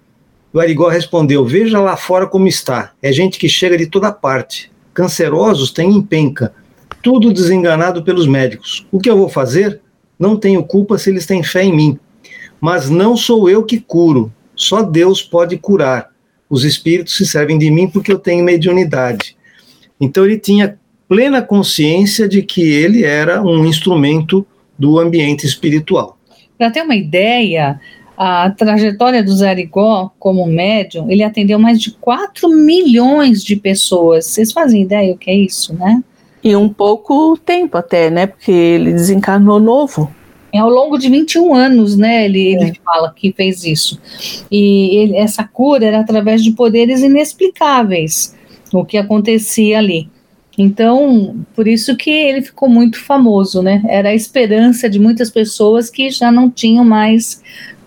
o 0.52 0.60
Arigó 0.60 0.88
respondeu: 0.88 1.44
Veja 1.44 1.80
lá 1.80 1.96
fora 1.96 2.28
como 2.28 2.46
está. 2.46 2.92
É 3.02 3.10
gente 3.10 3.40
que 3.40 3.48
chega 3.48 3.76
de 3.76 3.86
toda 3.86 4.12
parte. 4.12 4.70
Cancerosos 4.94 5.72
tem 5.72 5.90
em 5.90 6.00
penca 6.00 6.54
tudo 7.02 7.32
desenganado 7.32 8.02
pelos 8.02 8.26
médicos. 8.26 8.86
O 8.90 9.00
que 9.00 9.10
eu 9.10 9.16
vou 9.16 9.28
fazer? 9.28 9.80
Não 10.18 10.36
tenho 10.36 10.64
culpa 10.64 10.98
se 10.98 11.10
eles 11.10 11.26
têm 11.26 11.42
fé 11.42 11.64
em 11.64 11.74
mim. 11.74 11.98
Mas 12.60 12.88
não 12.88 13.16
sou 13.16 13.48
eu 13.48 13.64
que 13.64 13.78
curo, 13.78 14.32
só 14.54 14.82
Deus 14.82 15.22
pode 15.22 15.56
curar. 15.56 16.08
Os 16.50 16.64
espíritos 16.64 17.16
se 17.16 17.26
servem 17.26 17.58
de 17.58 17.70
mim 17.70 17.88
porque 17.88 18.12
eu 18.12 18.18
tenho 18.18 18.44
mediunidade. 18.44 19.36
Então 20.00 20.24
ele 20.24 20.38
tinha 20.38 20.78
plena 21.08 21.40
consciência 21.40 22.28
de 22.28 22.42
que 22.42 22.62
ele 22.62 23.04
era 23.04 23.42
um 23.42 23.64
instrumento 23.64 24.46
do 24.78 24.98
ambiente 24.98 25.46
espiritual. 25.46 26.16
Para 26.56 26.70
ter 26.70 26.82
uma 26.82 26.96
ideia, 26.96 27.80
a 28.16 28.50
trajetória 28.50 29.22
do 29.22 29.34
Zarigó 29.34 30.10
como 30.18 30.44
médium, 30.46 31.10
ele 31.10 31.22
atendeu 31.22 31.58
mais 31.58 31.80
de 31.80 31.92
4 31.92 32.48
milhões 32.48 33.44
de 33.44 33.54
pessoas. 33.54 34.26
Vocês 34.26 34.52
fazem 34.52 34.82
ideia 34.82 35.14
o 35.14 35.16
que 35.18 35.30
é 35.30 35.36
isso, 35.36 35.72
né? 35.74 36.02
E 36.42 36.54
um 36.56 36.68
pouco 36.68 37.36
tempo 37.36 37.78
até, 37.78 38.10
né? 38.10 38.26
Porque 38.26 38.50
ele 38.50 38.92
desencarnou 38.92 39.60
novo. 39.60 40.12
É 40.52 40.58
ao 40.58 40.70
longo 40.70 40.98
de 40.98 41.08
21 41.08 41.54
anos, 41.54 41.96
né? 41.96 42.24
Ele, 42.24 42.54
é. 42.54 42.62
ele 42.62 42.80
fala 42.84 43.12
que 43.14 43.32
fez 43.32 43.64
isso. 43.64 44.00
E 44.50 44.96
ele, 44.96 45.16
essa 45.16 45.44
cura 45.44 45.86
era 45.86 46.00
através 46.00 46.42
de 46.42 46.52
poderes 46.52 47.02
inexplicáveis, 47.02 48.34
o 48.72 48.84
que 48.84 48.96
acontecia 48.96 49.78
ali. 49.78 50.08
Então, 50.58 51.36
por 51.54 51.68
isso 51.68 51.96
que 51.96 52.10
ele 52.10 52.42
ficou 52.42 52.68
muito 52.68 53.00
famoso, 53.00 53.62
né? 53.62 53.80
Era 53.86 54.08
a 54.08 54.14
esperança 54.14 54.90
de 54.90 54.98
muitas 54.98 55.30
pessoas 55.30 55.88
que 55.88 56.10
já 56.10 56.32
não 56.32 56.50
tinham 56.50 56.84
mais 56.84 57.40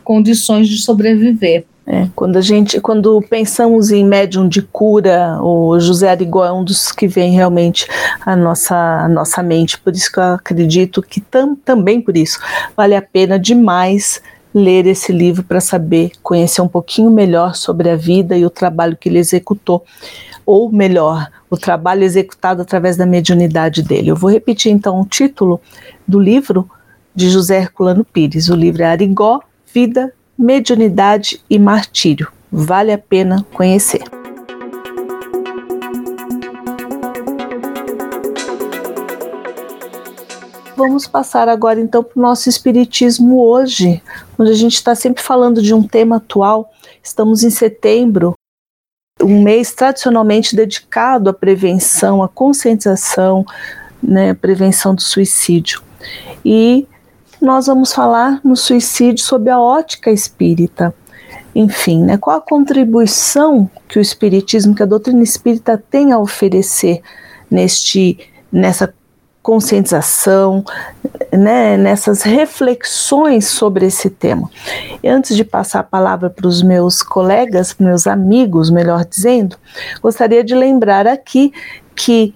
condições 0.06 0.70
de 0.70 0.78
sobreviver. 0.78 1.66
É, 1.86 2.08
quando 2.16 2.38
a 2.38 2.42
gente, 2.42 2.80
quando 2.80 3.22
pensamos 3.24 3.92
em 3.92 4.06
médium 4.06 4.48
de 4.48 4.62
cura, 4.62 5.38
o 5.42 5.78
José 5.80 6.10
Arigó 6.10 6.46
é 6.46 6.52
um 6.52 6.64
dos 6.64 6.92
que 6.92 7.08
vem 7.08 7.32
realmente 7.32 7.86
à 8.26 8.36
nossa, 8.36 8.76
à 8.76 9.10
nossa 9.10 9.44
mente. 9.44 9.78
Por 9.78 9.94
isso 9.94 10.10
que 10.10 10.20
eu 10.20 10.24
acredito 10.24 11.02
que 11.02 11.20
tam, 11.20 11.56
também 11.56 12.00
por 12.00 12.16
isso 12.16 12.40
vale 12.78 12.96
a 12.96 13.02
pena 13.02 13.38
demais 13.38 14.22
ler 14.54 14.86
esse 14.86 15.12
livro 15.12 15.44
para 15.44 15.60
saber, 15.60 16.12
conhecer 16.22 16.62
um 16.62 16.68
pouquinho 16.68 17.10
melhor 17.10 17.56
sobre 17.56 17.90
a 17.90 17.96
vida 17.96 18.38
e 18.38 18.46
o 18.46 18.50
trabalho 18.50 18.98
que 18.98 19.10
ele 19.10 19.20
executou, 19.20 19.84
ou 20.46 20.72
melhor, 20.72 21.30
o 21.50 21.58
trabalho 21.58 22.04
executado 22.04 22.62
através 22.62 22.98
da 22.98 23.06
mediunidade 23.06 23.84
dele. 23.84 24.10
Eu 24.10 24.16
vou 24.16 24.30
repetir 24.30 24.72
então 24.72 25.00
o 25.00 25.06
título 25.06 25.62
do 26.08 26.20
livro 26.20 26.70
de 27.16 27.30
José 27.30 27.60
Herculano 27.60 28.06
Pires. 28.06 28.50
O 28.50 28.56
livro 28.56 28.84
é 28.84 28.86
Arigó, 28.86 29.42
Vida, 29.74 30.14
mediunidade 30.38 31.42
e 31.50 31.58
martírio. 31.60 32.30
Vale 32.52 32.92
a 32.92 32.98
pena 32.98 33.46
conhecer. 33.54 34.04
Vamos 40.76 41.06
passar 41.06 41.48
agora 41.48 41.80
então 41.80 42.04
para 42.04 42.18
o 42.18 42.22
nosso 42.22 42.50
Espiritismo 42.50 43.40
hoje, 43.40 44.02
onde 44.38 44.50
a 44.50 44.56
gente 44.56 44.74
está 44.74 44.96
sempre 44.96 45.22
falando 45.22 45.62
de 45.62 45.76
um 45.76 45.84
tema 45.84 46.16
atual. 46.16 46.72
Estamos 47.04 47.44
em 47.44 47.52
setembro, 47.52 48.34
um 49.24 49.42
mês 49.42 49.74
tradicionalmente 49.74 50.56
dedicado 50.56 51.30
à 51.30 51.34
prevenção, 51.34 52.24
à 52.24 52.28
conscientização, 52.28 53.46
né, 54.02 54.34
prevenção 54.34 54.96
do 54.96 55.02
suicídio. 55.02 55.82
E 56.44 56.88
nós 57.42 57.68
vamos 57.68 57.94
falar 57.94 58.40
no 58.44 58.56
suicídio 58.56 59.24
sob 59.24 59.50
a 59.50 59.60
ótica 59.60 60.12
espírita. 60.12 60.94
Enfim, 61.54 62.04
né, 62.04 62.18
qual 62.18 62.38
a 62.38 62.42
contribuição 62.42 63.70
que 63.88 64.00
o 64.00 64.02
espiritismo, 64.02 64.74
que 64.74 64.84
a 64.84 64.86
doutrina 64.86 65.24
espírita 65.24 65.78
tem 65.90 66.12
a 66.12 66.20
oferecer 66.20 67.02
neste, 67.50 68.20
nessa 68.52 68.94
conscientização, 69.42 70.64
né, 71.32 71.78
nessas 71.78 72.22
reflexões 72.22 73.48
sobre 73.48 73.88
esse 73.88 74.10
tema. 74.10 74.50
E 75.02 75.08
antes 75.08 75.36
de 75.36 75.44
passar 75.44 75.80
a 75.80 75.84
palavra 75.84 76.30
para 76.30 76.48
os 76.48 76.62
meus 76.62 77.02
colegas, 77.02 77.76
meus 77.80 78.06
amigos, 78.06 78.70
melhor 78.70 79.06
dizendo, 79.06 79.56
gostaria 80.02 80.44
de 80.44 80.54
lembrar 80.54 81.08
aqui 81.08 81.52
que 81.96 82.36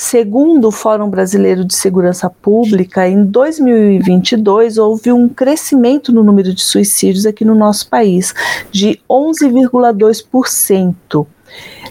Segundo 0.00 0.68
o 0.68 0.70
Fórum 0.70 1.10
Brasileiro 1.10 1.64
de 1.64 1.74
Segurança 1.74 2.30
Pública, 2.30 3.08
em 3.08 3.24
2022 3.24 4.78
houve 4.78 5.10
um 5.10 5.28
crescimento 5.28 6.12
no 6.12 6.22
número 6.22 6.54
de 6.54 6.62
suicídios 6.62 7.26
aqui 7.26 7.44
no 7.44 7.52
nosso 7.52 7.90
país, 7.90 8.32
de 8.70 9.00
11,2%. 9.10 11.26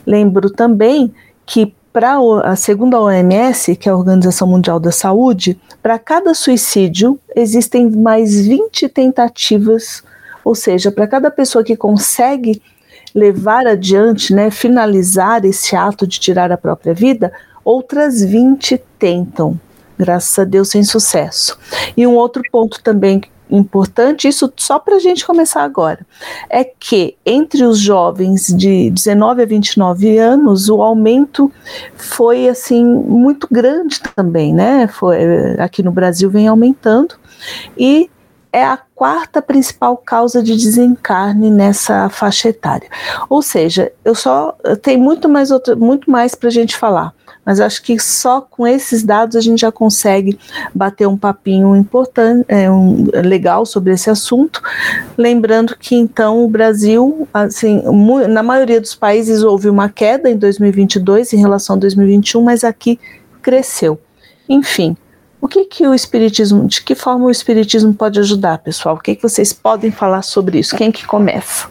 Lembro 0.05 0.49
também 0.49 1.13
que 1.45 1.75
para 1.97 2.15
a 2.43 2.55
segunda 2.55 3.01
OMS, 3.01 3.75
que 3.75 3.89
é 3.89 3.91
a 3.91 3.95
Organização 3.95 4.47
Mundial 4.47 4.79
da 4.79 4.91
Saúde, 4.91 5.59
para 5.81 5.97
cada 5.97 6.35
suicídio 6.35 7.19
existem 7.35 7.89
mais 7.89 8.39
20 8.45 8.87
tentativas, 8.87 10.03
ou 10.45 10.53
seja, 10.53 10.91
para 10.91 11.07
cada 11.07 11.31
pessoa 11.31 11.63
que 11.63 11.75
consegue 11.75 12.61
levar 13.15 13.65
adiante, 13.65 14.31
né, 14.31 14.51
finalizar 14.51 15.43
esse 15.43 15.75
ato 15.75 16.05
de 16.05 16.19
tirar 16.19 16.51
a 16.51 16.57
própria 16.57 16.93
vida, 16.93 17.33
outras 17.65 18.21
20 18.23 18.79
tentam, 18.99 19.59
graças 19.97 20.37
a 20.37 20.43
Deus 20.43 20.69
sem 20.69 20.83
sucesso. 20.83 21.57
E 21.97 22.05
um 22.05 22.13
outro 22.13 22.43
ponto 22.51 22.79
também 22.83 23.23
importante, 23.49 24.27
isso 24.27 24.51
só 24.57 24.79
para 24.79 24.95
a 24.95 24.99
gente 24.99 25.25
começar 25.25 25.63
agora, 25.63 26.05
é 26.49 26.63
que 26.63 27.15
entre 27.25 27.63
os 27.63 27.79
jovens 27.79 28.47
de 28.47 28.89
19 28.89 29.41
a 29.41 29.45
29 29.45 30.17
anos, 30.17 30.69
o 30.69 30.81
aumento 30.81 31.51
foi 31.95 32.47
assim 32.49 32.83
muito 32.85 33.47
grande 33.49 33.99
também, 34.15 34.53
né? 34.53 34.87
Foi, 34.87 35.17
aqui 35.59 35.81
no 35.81 35.91
Brasil 35.91 36.29
vem 36.29 36.47
aumentando 36.47 37.15
e 37.77 38.09
é 38.51 38.63
a 38.63 38.77
quarta 38.95 39.41
principal 39.41 39.97
causa 39.97 40.41
de 40.41 40.55
desencarne 40.55 41.51
nessa 41.51 42.09
faixa 42.09 42.49
etária. 42.49 42.89
Ou 43.29 43.41
seja, 43.41 43.91
eu 44.03 44.15
só 44.15 44.55
tem 44.81 44.97
muito 44.97 45.29
mais 45.29 45.51
outro, 45.51 45.77
muito 45.77 46.09
mais 46.09 46.33
para 46.33 46.47
a 46.47 46.51
gente 46.51 46.75
falar 46.75 47.13
mas 47.47 47.61
acho 47.61 47.81
que 47.81 47.97
só 47.97 48.41
com 48.41 48.67
esses 48.67 49.03
dados 49.03 49.37
a 49.37 49.39
gente 49.39 49.61
já 49.61 49.71
consegue 49.71 50.37
bater 50.75 51.07
um 51.07 51.15
papinho 51.15 51.77
importante, 51.77 52.43
é, 52.49 52.69
um, 52.69 53.05
legal 53.23 53.65
sobre 53.65 53.93
esse 53.93 54.09
assunto. 54.09 54.61
Lembrando 55.17 55.77
que 55.77 55.95
então 55.95 56.43
o 56.43 56.49
Brasil, 56.49 57.25
assim, 57.33 57.81
na 58.27 58.43
maioria 58.43 58.81
dos 58.81 58.93
países 58.93 59.43
houve 59.43 59.69
uma 59.69 59.87
queda 59.87 60.29
em 60.29 60.35
2022 60.35 61.31
em 61.31 61.37
relação 61.37 61.77
a 61.77 61.79
2021, 61.79 62.43
mas 62.43 62.65
aqui 62.65 62.99
cresceu. 63.41 63.97
Enfim, 64.49 64.97
o 65.39 65.47
que 65.47 65.63
que 65.63 65.87
o 65.87 65.93
espiritismo, 65.93 66.67
de 66.67 66.83
que 66.83 66.95
forma 66.95 67.27
o 67.27 67.31
espiritismo 67.31 67.93
pode 67.93 68.19
ajudar, 68.19 68.57
pessoal? 68.57 68.95
O 68.95 68.99
que 68.99 69.15
que 69.15 69.23
vocês 69.23 69.53
podem 69.53 69.89
falar 69.89 70.21
sobre 70.21 70.59
isso? 70.59 70.75
Quem 70.75 70.91
que 70.91 71.07
começa? 71.07 71.69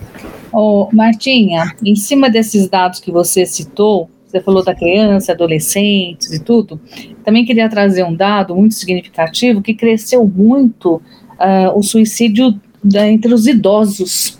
Ô, 0.50 0.88
Martinha, 0.90 1.76
em 1.84 1.94
cima 1.94 2.30
desses 2.30 2.66
dados 2.66 2.98
que 2.98 3.12
você 3.12 3.44
citou, 3.44 4.08
você 4.26 4.40
falou 4.40 4.64
da 4.64 4.74
criança, 4.74 5.32
adolescentes 5.32 6.32
e 6.32 6.40
tudo. 6.40 6.80
Também 7.24 7.44
queria 7.44 7.68
trazer 7.68 8.04
um 8.04 8.14
dado 8.14 8.54
muito 8.54 8.74
significativo 8.74 9.62
que 9.62 9.74
cresceu 9.74 10.26
muito 10.26 10.96
uh, 10.96 11.76
o 11.76 11.82
suicídio 11.82 12.58
da, 12.82 13.08
entre 13.08 13.32
os 13.32 13.46
idosos. 13.46 14.38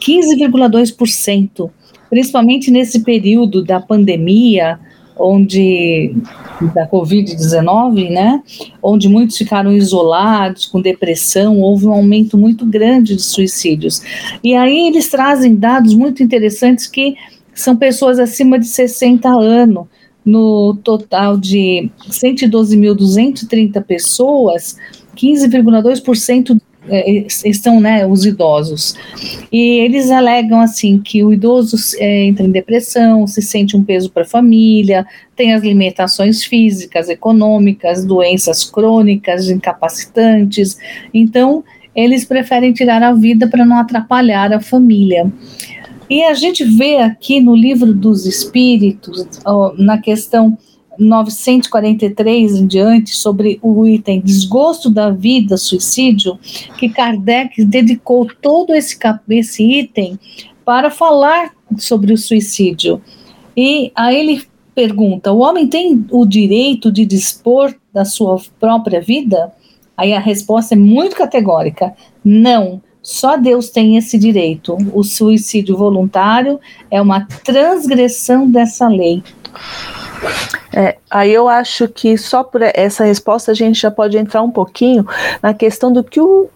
15,2%, 0.00 1.70
principalmente 2.10 2.70
nesse 2.70 3.02
período 3.04 3.64
da 3.64 3.80
pandemia, 3.80 4.78
onde 5.16 6.14
da 6.74 6.88
Covid-19, 6.88 8.10
né, 8.10 8.42
onde 8.82 9.08
muitos 9.08 9.36
ficaram 9.36 9.72
isolados, 9.72 10.66
com 10.66 10.80
depressão, 10.80 11.60
houve 11.60 11.86
um 11.86 11.92
aumento 11.92 12.36
muito 12.36 12.64
grande 12.66 13.16
de 13.16 13.22
suicídios. 13.22 14.02
E 14.42 14.54
aí 14.54 14.88
eles 14.88 15.08
trazem 15.08 15.54
dados 15.54 15.94
muito 15.94 16.22
interessantes 16.22 16.86
que 16.86 17.16
são 17.54 17.76
pessoas 17.76 18.18
acima 18.18 18.58
de 18.58 18.66
60 18.66 19.28
anos, 19.28 19.86
no 20.24 20.76
total 20.84 21.36
de 21.36 21.90
112.230 22.08 23.82
pessoas, 23.82 24.76
15,2% 25.16 26.60
é, 26.88 27.26
estão 27.44 27.80
né, 27.80 28.06
os 28.06 28.24
idosos. 28.24 28.96
E 29.52 29.78
eles 29.80 30.10
alegam 30.10 30.60
assim 30.60 30.98
que 30.98 31.22
o 31.22 31.32
idoso 31.32 31.76
é, 31.98 32.24
entra 32.24 32.44
em 32.44 32.50
depressão, 32.50 33.26
se 33.26 33.40
sente 33.40 33.76
um 33.76 33.84
peso 33.84 34.10
para 34.10 34.22
a 34.22 34.26
família, 34.26 35.06
tem 35.36 35.52
as 35.54 35.62
limitações 35.62 36.44
físicas, 36.44 37.08
econômicas, 37.08 38.04
doenças 38.04 38.64
crônicas, 38.64 39.48
incapacitantes. 39.48 40.76
Então, 41.14 41.62
eles 41.94 42.24
preferem 42.24 42.72
tirar 42.72 43.02
a 43.02 43.12
vida 43.12 43.46
para 43.46 43.64
não 43.64 43.78
atrapalhar 43.78 44.52
a 44.52 44.60
família. 44.60 45.30
E 46.12 46.22
a 46.24 46.34
gente 46.34 46.62
vê 46.62 46.98
aqui 46.98 47.40
no 47.40 47.56
livro 47.56 47.94
dos 47.94 48.26
Espíritos, 48.26 49.26
na 49.78 49.96
questão 49.96 50.58
943 50.98 52.56
em 52.56 52.66
diante, 52.66 53.16
sobre 53.16 53.58
o 53.62 53.86
item 53.88 54.20
desgosto 54.20 54.90
da 54.90 55.08
vida, 55.08 55.56
suicídio, 55.56 56.38
que 56.76 56.90
Kardec 56.90 57.64
dedicou 57.64 58.28
todo 58.42 58.74
esse, 58.74 58.98
esse 59.30 59.64
item 59.64 60.20
para 60.66 60.90
falar 60.90 61.54
sobre 61.78 62.12
o 62.12 62.18
suicídio. 62.18 63.00
E 63.56 63.90
aí 63.94 64.14
ele 64.14 64.42
pergunta: 64.74 65.32
o 65.32 65.38
homem 65.38 65.66
tem 65.66 66.04
o 66.10 66.26
direito 66.26 66.92
de 66.92 67.06
dispor 67.06 67.74
da 67.90 68.04
sua 68.04 68.38
própria 68.60 69.00
vida? 69.00 69.50
Aí 69.96 70.12
a 70.12 70.20
resposta 70.20 70.74
é 70.74 70.76
muito 70.76 71.16
categórica: 71.16 71.94
não. 72.22 72.82
Só 73.02 73.36
Deus 73.36 73.68
tem 73.70 73.96
esse 73.96 74.16
direito. 74.16 74.76
O 74.92 75.02
suicídio 75.02 75.76
voluntário 75.76 76.60
é 76.90 77.00
uma 77.00 77.26
transgressão 77.44 78.48
dessa 78.48 78.86
lei. 78.86 79.22
É, 80.72 80.96
aí 81.10 81.32
eu 81.32 81.48
acho 81.48 81.88
que 81.88 82.16
só 82.16 82.44
por 82.44 82.62
essa 82.62 83.04
resposta 83.04 83.50
a 83.50 83.54
gente 83.54 83.80
já 83.80 83.90
pode 83.90 84.16
entrar 84.16 84.42
um 84.42 84.50
pouquinho 84.50 85.04
na 85.42 85.52
questão 85.52 85.92
do 85.92 86.02
que 86.02 86.20
o, 86.20 86.48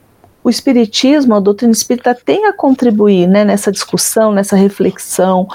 o 0.47 0.49
Espiritismo, 0.49 1.35
a 1.35 1.41
doutrina 1.41 1.73
espírita 1.73 2.15
tem 2.15 2.47
a 2.47 2.53
contribuir 2.53 3.27
né, 3.27 3.45
nessa 3.45 3.73
discussão, 3.73 4.31
nessa 4.31 4.55
reflexão, 4.55 5.49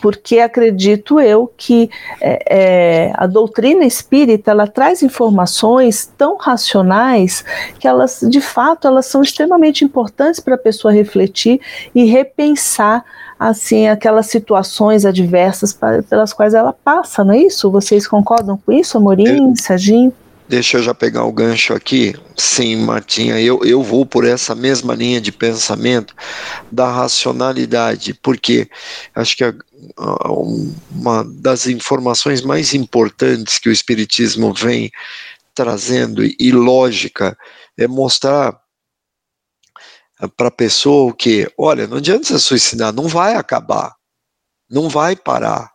porque 0.00 0.38
acredito 0.38 1.20
eu 1.20 1.52
que 1.58 1.90
é, 2.22 2.38
é, 2.48 3.12
a 3.16 3.26
doutrina 3.26 3.84
espírita 3.84 4.50
ela 4.50 4.66
traz 4.66 5.02
informações 5.02 6.10
tão 6.16 6.38
racionais 6.38 7.44
que 7.78 7.86
elas, 7.86 8.20
de 8.26 8.40
fato, 8.40 8.88
elas 8.88 9.04
são 9.04 9.20
extremamente 9.20 9.84
importantes 9.84 10.40
para 10.40 10.54
a 10.54 10.58
pessoa 10.58 10.90
refletir 10.90 11.60
e 11.94 12.06
repensar 12.06 13.04
assim 13.38 13.88
aquelas 13.88 14.28
situações 14.28 15.04
adversas 15.04 15.78
pelas 16.08 16.32
quais 16.32 16.54
ela 16.54 16.72
passa, 16.72 17.22
não 17.22 17.34
é 17.34 17.40
isso? 17.40 17.70
Vocês 17.70 18.08
concordam 18.08 18.56
com 18.56 18.72
isso, 18.72 18.96
Amorim, 18.96 19.52
é. 19.52 19.56
Serginho? 19.56 20.14
Deixa 20.46 20.76
eu 20.76 20.82
já 20.82 20.94
pegar 20.94 21.24
o 21.24 21.32
gancho 21.32 21.72
aqui. 21.72 22.14
Sim, 22.36 22.76
Martinha, 22.76 23.40
eu, 23.40 23.64
eu 23.64 23.82
vou 23.82 24.04
por 24.04 24.26
essa 24.26 24.54
mesma 24.54 24.94
linha 24.94 25.18
de 25.18 25.32
pensamento 25.32 26.14
da 26.70 26.90
racionalidade, 26.90 28.12
porque 28.12 28.68
acho 29.14 29.36
que 29.36 29.44
a, 29.44 29.54
a, 29.96 30.30
uma 30.90 31.24
das 31.24 31.66
informações 31.66 32.42
mais 32.42 32.74
importantes 32.74 33.58
que 33.58 33.70
o 33.70 33.72
Espiritismo 33.72 34.52
vem 34.52 34.90
trazendo 35.54 36.22
e 36.22 36.52
lógica 36.52 37.36
é 37.78 37.86
mostrar 37.86 38.60
para 40.36 40.48
a 40.48 40.50
pessoa 40.50 41.10
o 41.10 41.14
que, 41.14 41.50
olha, 41.56 41.86
não 41.86 41.96
adianta 41.96 42.24
você 42.24 42.38
suicidar, 42.38 42.92
não 42.92 43.08
vai 43.08 43.34
acabar, 43.34 43.94
não 44.68 44.90
vai 44.90 45.16
parar, 45.16 45.72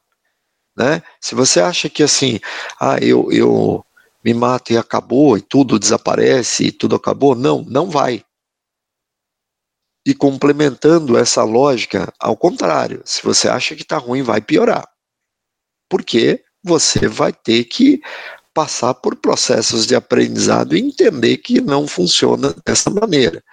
né? 0.78 1.02
Se 1.20 1.34
você 1.34 1.60
acha 1.60 1.90
que 1.90 2.04
assim, 2.04 2.40
ah, 2.80 2.98
eu, 3.02 3.32
eu 3.32 3.84
me 4.24 4.34
mato 4.34 4.74
e 4.74 4.78
acabou, 4.78 5.38
e 5.38 5.42
tudo 5.42 5.80
desaparece, 5.80 6.66
e 6.66 6.72
tudo 6.72 6.96
acabou. 6.96 7.36
Não, 7.36 7.64
não 7.64 7.90
vai. 7.90 8.24
E 10.06 10.14
complementando 10.14 11.18
essa 11.18 11.44
lógica, 11.44 12.12
ao 12.20 12.36
contrário, 12.36 13.02
se 13.06 13.22
você 13.24 13.48
acha 13.48 13.76
que 13.76 13.84
está 13.84 13.98
ruim, 13.98 14.24
vai 14.24 14.42
piorar. 14.42 14.88
Porque 15.90 16.44
você 16.64 17.08
vai 17.08 17.32
ter 17.32 17.64
que 17.66 18.02
passar 18.54 18.94
por 18.94 19.16
processos 19.16 19.86
de 19.86 19.96
aprendizado 19.96 20.76
e 20.76 20.82
entender 20.82 21.38
que 21.38 21.62
não 21.62 21.88
funciona 21.88 22.54
dessa 22.66 22.90
maneira. 22.90 23.44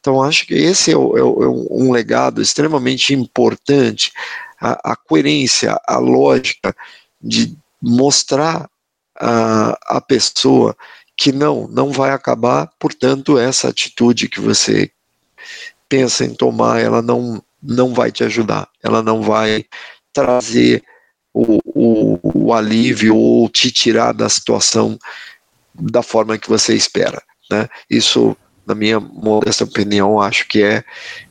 Então, 0.00 0.22
acho 0.22 0.46
que 0.46 0.54
esse 0.54 0.90
é, 0.90 0.94
é, 0.94 0.96
é 0.96 0.98
um 0.98 1.92
legado 1.92 2.42
extremamente 2.42 3.14
importante, 3.14 4.12
a, 4.60 4.92
a 4.92 4.96
coerência, 4.96 5.78
a 5.86 5.98
lógica 5.98 6.74
de 7.20 7.56
mostrar 7.80 8.68
a, 9.20 9.78
a 9.96 10.00
pessoa 10.00 10.76
que 11.16 11.32
não, 11.32 11.66
não 11.68 11.90
vai 11.90 12.10
acabar, 12.10 12.70
portanto, 12.78 13.38
essa 13.38 13.68
atitude 13.68 14.28
que 14.28 14.40
você 14.40 14.90
pensa 15.88 16.24
em 16.24 16.34
tomar, 16.34 16.80
ela 16.80 17.02
não, 17.02 17.42
não 17.62 17.92
vai 17.92 18.12
te 18.12 18.22
ajudar, 18.22 18.68
ela 18.82 19.02
não 19.02 19.20
vai 19.22 19.64
trazer 20.12 20.84
o, 21.34 21.58
o, 21.64 22.18
o 22.22 22.54
alívio 22.54 23.16
ou 23.16 23.48
te 23.48 23.70
tirar 23.70 24.12
da 24.12 24.28
situação 24.28 24.98
da 25.74 26.02
forma 26.02 26.38
que 26.38 26.48
você 26.48 26.74
espera. 26.74 27.22
Né? 27.50 27.68
Isso, 27.90 28.36
na 28.66 28.74
minha 28.74 29.00
modesta 29.00 29.64
opinião, 29.64 30.20
acho 30.20 30.46
que 30.46 30.62
é, 30.62 30.84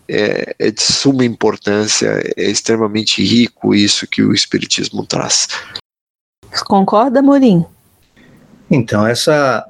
é, 0.08 0.56
é, 0.60 0.72
de 0.72 0.82
suma 0.82 1.24
importância, 1.24 2.22
é 2.36 2.50
extremamente 2.50 3.24
rico 3.24 3.76
isso 3.76 4.08
que 4.08 4.22
o 4.22 4.34
Espiritismo 4.34 5.06
traz. 5.06 5.48
Concorda, 6.66 7.22
Morim? 7.22 7.66
Então, 8.70 9.08
essa, 9.08 9.66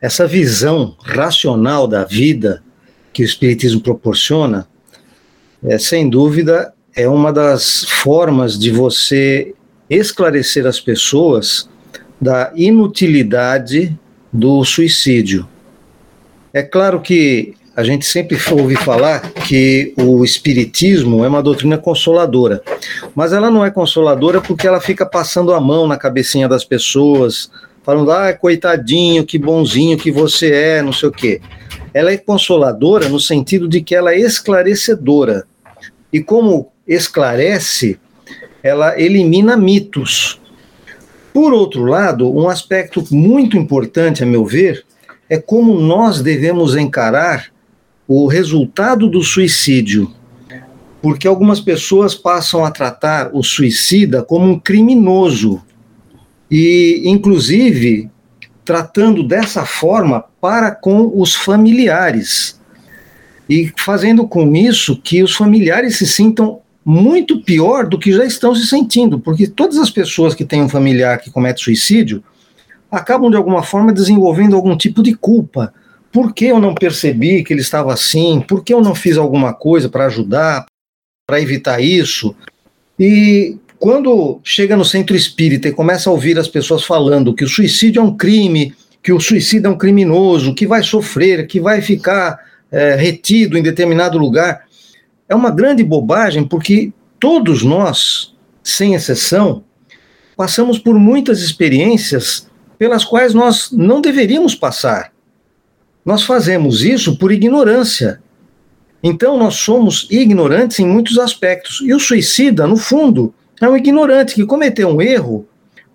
essa 0.00 0.26
visão 0.26 0.96
racional 1.02 1.86
da 1.86 2.04
vida 2.04 2.62
que 3.12 3.22
o 3.22 3.24
Espiritismo 3.24 3.80
proporciona, 3.80 4.66
é, 5.62 5.78
sem 5.78 6.08
dúvida, 6.08 6.72
é 6.94 7.08
uma 7.08 7.32
das 7.32 7.84
formas 7.84 8.58
de 8.58 8.70
você 8.70 9.54
esclarecer 9.88 10.66
as 10.66 10.80
pessoas 10.80 11.68
da 12.20 12.52
inutilidade 12.54 13.96
do 14.32 14.64
suicídio. 14.64 15.48
É 16.52 16.62
claro 16.62 17.00
que 17.00 17.54
a 17.76 17.84
gente 17.84 18.04
sempre 18.04 18.36
ouve 18.50 18.74
falar 18.74 19.20
que 19.32 19.94
o 19.96 20.24
Espiritismo 20.24 21.24
é 21.24 21.28
uma 21.28 21.42
doutrina 21.42 21.78
consoladora, 21.78 22.60
mas 23.14 23.32
ela 23.32 23.50
não 23.50 23.64
é 23.64 23.70
consoladora 23.70 24.40
porque 24.40 24.66
ela 24.66 24.80
fica 24.80 25.06
passando 25.06 25.52
a 25.52 25.60
mão 25.60 25.86
na 25.86 25.96
cabecinha 25.96 26.48
das 26.48 26.64
pessoas, 26.64 27.50
falando, 27.88 28.12
ah, 28.12 28.34
coitadinho, 28.34 29.24
que 29.24 29.38
bonzinho 29.38 29.96
que 29.96 30.10
você 30.10 30.52
é, 30.52 30.82
não 30.82 30.92
sei 30.92 31.08
o 31.08 31.12
quê. 31.12 31.40
Ela 31.94 32.12
é 32.12 32.18
consoladora 32.18 33.08
no 33.08 33.18
sentido 33.18 33.66
de 33.66 33.80
que 33.80 33.94
ela 33.94 34.12
é 34.12 34.18
esclarecedora. 34.18 35.46
E 36.12 36.22
como 36.22 36.70
esclarece, 36.86 37.98
ela 38.62 39.00
elimina 39.00 39.56
mitos. 39.56 40.38
Por 41.32 41.54
outro 41.54 41.86
lado, 41.86 42.30
um 42.30 42.50
aspecto 42.50 43.02
muito 43.10 43.56
importante, 43.56 44.22
a 44.22 44.26
meu 44.26 44.44
ver, 44.44 44.84
é 45.26 45.38
como 45.38 45.80
nós 45.80 46.20
devemos 46.20 46.76
encarar 46.76 47.46
o 48.06 48.26
resultado 48.26 49.08
do 49.08 49.22
suicídio. 49.22 50.12
Porque 51.00 51.26
algumas 51.26 51.58
pessoas 51.58 52.14
passam 52.14 52.66
a 52.66 52.70
tratar 52.70 53.30
o 53.32 53.42
suicida 53.42 54.22
como 54.22 54.44
um 54.44 54.60
criminoso 54.60 55.62
e, 56.50 57.02
inclusive, 57.04 58.10
tratando 58.64 59.22
dessa 59.22 59.64
forma 59.64 60.24
para 60.40 60.70
com 60.70 61.10
os 61.20 61.34
familiares 61.34 62.60
e 63.48 63.72
fazendo 63.78 64.26
com 64.28 64.54
isso 64.54 65.00
que 65.00 65.22
os 65.22 65.34
familiares 65.34 65.96
se 65.96 66.06
sintam 66.06 66.60
muito 66.84 67.42
pior 67.42 67.86
do 67.86 67.98
que 67.98 68.12
já 68.12 68.24
estão 68.24 68.54
se 68.54 68.66
sentindo, 68.66 69.18
porque 69.18 69.46
todas 69.46 69.78
as 69.78 69.90
pessoas 69.90 70.34
que 70.34 70.44
têm 70.44 70.62
um 70.62 70.68
familiar 70.68 71.18
que 71.18 71.30
comete 71.30 71.62
suicídio 71.62 72.22
acabam 72.90 73.30
de 73.30 73.36
alguma 73.36 73.62
forma 73.62 73.92
desenvolvendo 73.92 74.56
algum 74.56 74.76
tipo 74.76 75.02
de 75.02 75.14
culpa. 75.14 75.72
Por 76.10 76.32
que 76.32 76.46
eu 76.46 76.58
não 76.58 76.74
percebi 76.74 77.44
que 77.44 77.52
ele 77.52 77.60
estava 77.60 77.92
assim? 77.92 78.40
Por 78.40 78.64
que 78.64 78.72
eu 78.72 78.80
não 78.80 78.94
fiz 78.94 79.18
alguma 79.18 79.52
coisa 79.52 79.88
para 79.88 80.06
ajudar, 80.06 80.64
para 81.26 81.40
evitar 81.40 81.80
isso? 81.80 82.34
E 82.98 83.56
quando 83.78 84.40
chega 84.42 84.76
no 84.76 84.84
centro 84.84 85.14
espírita 85.14 85.68
e 85.68 85.72
começa 85.72 86.10
a 86.10 86.12
ouvir 86.12 86.38
as 86.38 86.48
pessoas 86.48 86.84
falando 86.84 87.34
que 87.34 87.44
o 87.44 87.48
suicídio 87.48 88.00
é 88.00 88.02
um 88.02 88.16
crime, 88.16 88.74
que 89.02 89.12
o 89.12 89.20
suicídio 89.20 89.68
é 89.68 89.70
um 89.70 89.78
criminoso, 89.78 90.54
que 90.54 90.66
vai 90.66 90.82
sofrer, 90.82 91.46
que 91.46 91.60
vai 91.60 91.80
ficar 91.80 92.38
é, 92.70 92.96
retido 92.96 93.56
em 93.56 93.62
determinado 93.62 94.18
lugar, 94.18 94.66
é 95.28 95.34
uma 95.34 95.50
grande 95.50 95.84
bobagem 95.84 96.44
porque 96.44 96.92
todos 97.20 97.62
nós, 97.62 98.34
sem 98.62 98.94
exceção, 98.94 99.62
passamos 100.36 100.78
por 100.78 100.98
muitas 100.98 101.40
experiências 101.40 102.48
pelas 102.78 103.04
quais 103.04 103.34
nós 103.34 103.70
não 103.72 104.00
deveríamos 104.00 104.54
passar. 104.54 105.12
Nós 106.04 106.22
fazemos 106.22 106.82
isso 106.82 107.18
por 107.18 107.32
ignorância. 107.32 108.20
Então, 109.02 109.36
nós 109.36 109.56
somos 109.56 110.06
ignorantes 110.10 110.78
em 110.78 110.86
muitos 110.86 111.18
aspectos. 111.18 111.80
E 111.82 111.92
o 111.92 112.00
suicida, 112.00 112.66
no 112.66 112.76
fundo, 112.76 113.34
é 113.60 113.68
um 113.68 113.76
ignorante 113.76 114.34
que 114.34 114.46
cometeu 114.46 114.88
um 114.88 115.02
erro, 115.02 115.46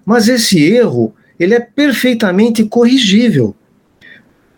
mas 0.06 0.28
esse 0.28 0.62
erro 0.62 1.14
ele 1.40 1.54
é 1.54 1.60
perfeitamente 1.60 2.64
corrigível. 2.64 3.56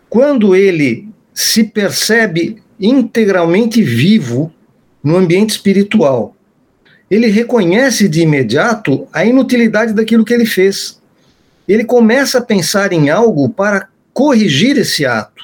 Quando 0.09 0.55
ele 0.55 1.07
se 1.33 1.63
percebe 1.63 2.61
integralmente 2.79 3.81
vivo 3.81 4.51
no 5.03 5.17
ambiente 5.17 5.51
espiritual, 5.51 6.35
ele 7.09 7.27
reconhece 7.27 8.07
de 8.07 8.21
imediato 8.21 9.07
a 9.13 9.23
inutilidade 9.25 9.93
daquilo 9.93 10.25
que 10.25 10.33
ele 10.33 10.45
fez. 10.45 10.99
Ele 11.67 11.83
começa 11.83 12.39
a 12.39 12.41
pensar 12.41 12.91
em 12.91 13.09
algo 13.09 13.49
para 13.49 13.87
corrigir 14.13 14.77
esse 14.77 15.05
ato. 15.05 15.43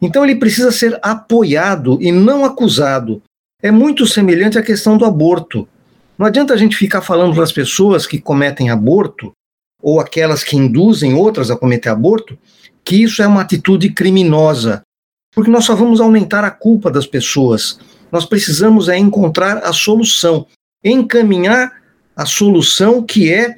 Então 0.00 0.24
ele 0.24 0.36
precisa 0.36 0.70
ser 0.70 0.98
apoiado 1.02 1.98
e 2.00 2.12
não 2.12 2.44
acusado. 2.44 3.22
É 3.62 3.70
muito 3.70 4.06
semelhante 4.06 4.58
à 4.58 4.62
questão 4.62 4.96
do 4.96 5.04
aborto. 5.04 5.66
Não 6.18 6.26
adianta 6.26 6.54
a 6.54 6.56
gente 6.56 6.76
ficar 6.76 7.02
falando 7.02 7.34
para 7.34 7.44
as 7.44 7.52
pessoas 7.52 8.06
que 8.06 8.18
cometem 8.18 8.70
aborto 8.70 9.32
ou 9.82 10.00
aquelas 10.00 10.42
que 10.42 10.56
induzem 10.56 11.14
outras 11.14 11.50
a 11.50 11.56
cometer 11.56 11.90
aborto 11.90 12.38
que 12.84 13.02
isso 13.02 13.20
é 13.20 13.26
uma 13.26 13.40
atitude 13.40 13.90
criminosa, 13.90 14.82
porque 15.34 15.50
nós 15.50 15.64
só 15.64 15.74
vamos 15.74 16.00
aumentar 16.00 16.44
a 16.44 16.50
culpa 16.52 16.88
das 16.88 17.04
pessoas. 17.04 17.80
Nós 18.12 18.24
precisamos 18.24 18.88
é 18.88 18.96
encontrar 18.96 19.58
a 19.58 19.72
solução, 19.72 20.46
encaminhar 20.84 21.72
a 22.14 22.24
solução 22.24 23.02
que 23.02 23.32
é 23.32 23.56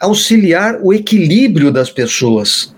auxiliar 0.00 0.80
o 0.82 0.92
equilíbrio 0.92 1.70
das 1.70 1.88
pessoas. 1.88 2.74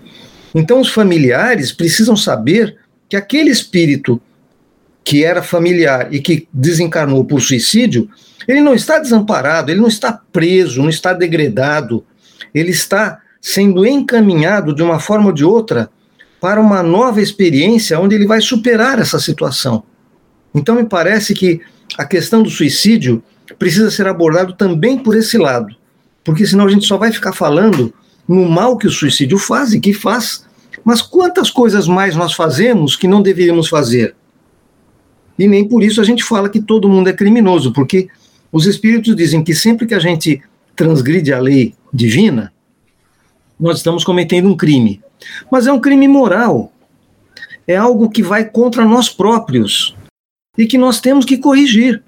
Então 0.53 0.79
os 0.79 0.89
familiares 0.89 1.71
precisam 1.71 2.15
saber 2.15 2.77
que 3.09 3.15
aquele 3.15 3.49
espírito 3.49 4.21
que 5.07 5.23
era 5.23 5.41
familiar 5.41 6.13
e 6.13 6.19
que 6.19 6.49
desencarnou 6.51 7.23
por 7.23 7.39
suicídio, 7.41 8.09
ele 8.45 8.59
não 8.59 8.73
está 8.73 8.99
desamparado, 8.99 9.71
ele 9.71 9.79
não 9.79 9.87
está 9.87 10.11
preso, 10.33 10.81
não 10.81 10.89
está 10.89 11.13
degradado, 11.13 12.03
ele 12.53 12.71
está 12.71 13.21
sendo 13.41 13.85
encaminhado 13.85 14.75
de 14.75 14.83
uma 14.83 14.99
forma 14.99 15.27
ou 15.27 15.31
de 15.31 15.45
outra 15.45 15.89
para 16.41 16.59
uma 16.59 16.83
nova 16.83 17.21
experiência 17.21 17.97
onde 17.97 18.15
ele 18.15 18.27
vai 18.27 18.41
superar 18.41 18.99
essa 18.99 19.17
situação. 19.17 19.81
Então 20.53 20.75
me 20.75 20.83
parece 20.83 21.33
que 21.33 21.61
a 21.97 22.03
questão 22.03 22.43
do 22.43 22.49
suicídio 22.49 23.23
precisa 23.57 23.89
ser 23.89 24.07
abordado 24.07 24.55
também 24.55 24.97
por 24.97 25.15
esse 25.15 25.37
lado, 25.37 25.73
porque 26.21 26.45
senão 26.45 26.65
a 26.65 26.69
gente 26.69 26.85
só 26.85 26.97
vai 26.97 27.13
ficar 27.13 27.31
falando 27.31 27.93
no 28.27 28.43
mal 28.49 28.77
que 28.77 28.87
o 28.87 28.91
suicídio 28.91 29.37
faz 29.37 29.71
e 29.71 29.79
que 29.79 29.93
faz, 29.93 30.45
mas 30.83 31.01
quantas 31.01 31.49
coisas 31.49 31.87
mais 31.87 32.13
nós 32.13 32.33
fazemos 32.33 32.97
que 32.97 33.07
não 33.07 33.21
deveríamos 33.21 33.69
fazer? 33.69 34.16
E 35.37 35.47
nem 35.47 35.67
por 35.67 35.83
isso 35.83 36.01
a 36.01 36.03
gente 36.03 36.23
fala 36.23 36.49
que 36.49 36.61
todo 36.61 36.89
mundo 36.89 37.09
é 37.09 37.13
criminoso, 37.13 37.71
porque 37.71 38.07
os 38.51 38.65
espíritos 38.65 39.15
dizem 39.15 39.43
que 39.43 39.53
sempre 39.53 39.85
que 39.85 39.93
a 39.93 39.99
gente 39.99 40.41
transgride 40.75 41.33
a 41.33 41.39
lei 41.39 41.75
divina, 41.93 42.53
nós 43.59 43.77
estamos 43.77 44.03
cometendo 44.03 44.47
um 44.47 44.55
crime. 44.55 45.01
Mas 45.51 45.67
é 45.67 45.71
um 45.71 45.79
crime 45.79 46.07
moral. 46.07 46.71
É 47.67 47.75
algo 47.75 48.09
que 48.09 48.23
vai 48.23 48.45
contra 48.45 48.85
nós 48.85 49.09
próprios 49.09 49.95
e 50.57 50.65
que 50.65 50.77
nós 50.77 51.01
temos 51.01 51.25
que 51.25 51.37
corrigir. 51.37 52.01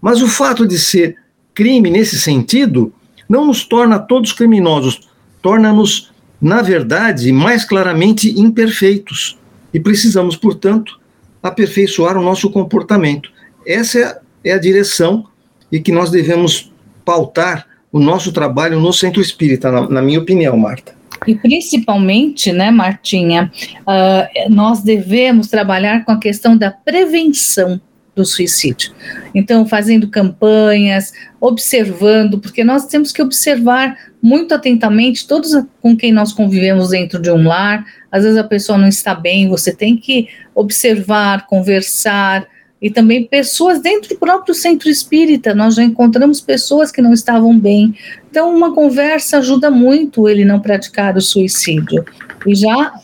Mas 0.00 0.22
o 0.22 0.28
fato 0.28 0.66
de 0.66 0.78
ser 0.78 1.16
crime 1.54 1.90
nesse 1.90 2.18
sentido 2.18 2.92
não 3.28 3.46
nos 3.46 3.64
torna 3.64 3.98
todos 3.98 4.32
criminosos, 4.32 5.08
torna-nos, 5.40 6.10
na 6.40 6.62
verdade, 6.62 7.32
mais 7.32 7.64
claramente 7.64 8.38
imperfeitos. 8.38 9.38
E 9.72 9.78
precisamos, 9.78 10.36
portanto, 10.36 10.99
aperfeiçoar 11.42 12.16
o 12.16 12.22
nosso 12.22 12.50
comportamento. 12.50 13.30
Essa 13.66 13.98
é 13.98 14.04
a, 14.04 14.18
é 14.44 14.52
a 14.52 14.58
direção 14.58 15.26
e 15.70 15.80
que 15.80 15.92
nós 15.92 16.10
devemos 16.10 16.72
pautar 17.04 17.66
o 17.92 17.98
nosso 17.98 18.32
trabalho 18.32 18.78
no 18.78 18.92
centro 18.92 19.20
espírita, 19.20 19.70
na, 19.70 19.88
na 19.88 20.02
minha 20.02 20.20
opinião, 20.20 20.56
Marta. 20.56 20.94
E 21.26 21.34
principalmente, 21.34 22.52
né, 22.52 22.70
Martinha, 22.70 23.52
uh, 23.80 24.50
nós 24.52 24.82
devemos 24.82 25.48
trabalhar 25.48 26.04
com 26.04 26.12
a 26.12 26.18
questão 26.18 26.56
da 26.56 26.70
prevenção 26.70 27.80
do 28.14 28.24
suicídio. 28.24 28.92
Então, 29.34 29.66
fazendo 29.66 30.08
campanhas, 30.08 31.12
observando, 31.40 32.38
porque 32.38 32.64
nós 32.64 32.86
temos 32.86 33.12
que 33.12 33.22
observar 33.22 33.96
muito 34.22 34.54
atentamente 34.54 35.26
todos 35.26 35.52
com 35.80 35.96
quem 35.96 36.12
nós 36.12 36.32
convivemos 36.32 36.90
dentro 36.90 37.20
de 37.20 37.30
um 37.30 37.46
lar. 37.46 37.84
Às 38.10 38.24
vezes 38.24 38.38
a 38.38 38.44
pessoa 38.44 38.76
não 38.76 38.88
está 38.88 39.14
bem, 39.14 39.48
você 39.48 39.74
tem 39.74 39.96
que 39.96 40.28
observar, 40.54 41.46
conversar, 41.46 42.46
e 42.82 42.90
também 42.90 43.24
pessoas 43.24 43.80
dentro 43.80 44.08
do 44.10 44.18
próprio 44.18 44.54
centro 44.54 44.88
espírita. 44.88 45.54
Nós 45.54 45.74
já 45.74 45.82
encontramos 45.82 46.40
pessoas 46.40 46.90
que 46.90 47.02
não 47.02 47.12
estavam 47.12 47.58
bem. 47.58 47.94
Então, 48.30 48.54
uma 48.54 48.74
conversa 48.74 49.38
ajuda 49.38 49.70
muito 49.70 50.28
ele 50.28 50.44
não 50.44 50.60
praticar 50.60 51.16
o 51.16 51.20
suicídio. 51.20 52.04
E 52.46 52.54
já 52.54 52.94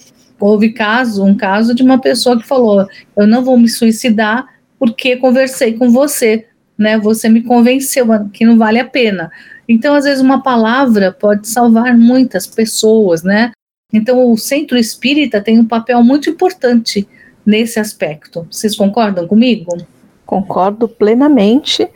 houve 0.41 0.73
caso, 0.73 1.25
um 1.25 1.35
caso 1.35 1.75
de 1.75 1.83
uma 1.83 2.01
pessoa 2.01 2.39
que 2.39 2.47
falou: 2.47 2.87
"Eu 3.15 3.27
não 3.27 3.45
vou 3.45 3.59
me 3.59 3.69
suicidar 3.69 4.47
porque 4.79 5.17
conversei 5.17 5.75
com 5.75 5.91
você, 5.91 6.47
né? 6.77 6.99
Você 6.99 7.29
me 7.29 7.43
convenceu 7.43 8.07
que 8.33 8.45
não 8.45 8.59
vale 8.59 8.79
a 8.79 8.85
pena". 8.85 9.31
Então, 9.69 9.95
às 9.95 10.05
vezes 10.05 10.23
uma 10.23 10.43
palavra 10.43 11.13
pode 11.13 11.49
salvar 11.49 11.97
muitas 11.97 12.47
pessoas, 12.47 13.23
né? 13.23 13.53
Então, 13.93 14.31
o 14.31 14.37
centro 14.37 14.77
espírita 14.77 15.41
tem 15.41 15.59
um 15.59 15.65
papel 15.65 16.03
muito 16.03 16.29
importante 16.29 17.09
nesse 17.45 17.79
aspecto. 17.79 18.47
Vocês 18.51 18.77
concordam 18.77 19.27
comigo? 19.27 19.77
Concordo 20.25 20.89
plenamente. 20.89 21.89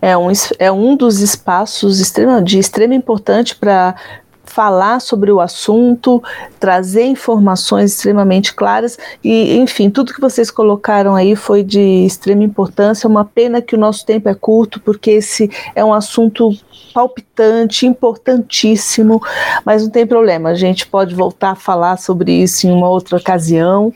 É 0.00 0.16
um, 0.16 0.28
é 0.58 0.70
um 0.70 0.96
dos 0.96 1.20
espaços 1.20 1.98
de 2.44 2.58
extrema 2.58 2.94
importância 2.94 3.56
para 3.58 3.96
falar 4.44 5.00
sobre 5.00 5.30
o 5.30 5.40
assunto, 5.40 6.22
trazer 6.58 7.04
informações 7.04 7.92
extremamente 7.92 8.54
claras 8.54 8.98
e, 9.22 9.56
enfim, 9.56 9.88
tudo 9.88 10.12
que 10.12 10.20
vocês 10.20 10.50
colocaram 10.50 11.14
aí 11.14 11.34
foi 11.34 11.62
de 11.62 12.04
extrema 12.04 12.42
importância. 12.42 13.08
Uma 13.08 13.24
pena 13.24 13.62
que 13.62 13.74
o 13.74 13.78
nosso 13.78 14.04
tempo 14.04 14.28
é 14.28 14.34
curto, 14.34 14.80
porque 14.80 15.12
esse 15.12 15.50
é 15.74 15.84
um 15.84 15.94
assunto 15.94 16.50
palpitante, 16.92 17.86
importantíssimo, 17.86 19.22
mas 19.64 19.82
não 19.82 19.90
tem 19.90 20.06
problema, 20.06 20.50
a 20.50 20.54
gente 20.54 20.86
pode 20.86 21.14
voltar 21.14 21.52
a 21.52 21.56
falar 21.56 21.96
sobre 21.96 22.32
isso 22.32 22.66
em 22.66 22.70
uma 22.70 22.88
outra 22.88 23.16
ocasião. 23.16 23.92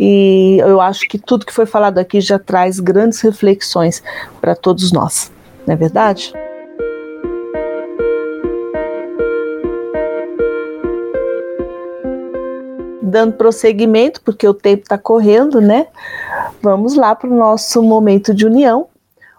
E 0.00 0.56
eu 0.60 0.80
acho 0.80 1.06
que 1.08 1.18
tudo 1.18 1.44
que 1.44 1.52
foi 1.52 1.66
falado 1.66 1.98
aqui 1.98 2.20
já 2.20 2.38
traz 2.38 2.80
grandes 2.80 3.20
reflexões 3.20 4.02
para 4.40 4.54
todos 4.54 4.90
nós, 4.92 5.30
não 5.66 5.74
é 5.74 5.76
verdade? 5.76 6.32
Dando 13.08 13.32
prosseguimento, 13.34 14.20
porque 14.22 14.46
o 14.46 14.54
tempo 14.54 14.82
está 14.82 14.98
correndo, 14.98 15.60
né? 15.60 15.86
Vamos 16.62 16.94
lá 16.94 17.14
para 17.14 17.28
o 17.28 17.36
nosso 17.36 17.82
momento 17.82 18.34
de 18.34 18.46
união, 18.46 18.86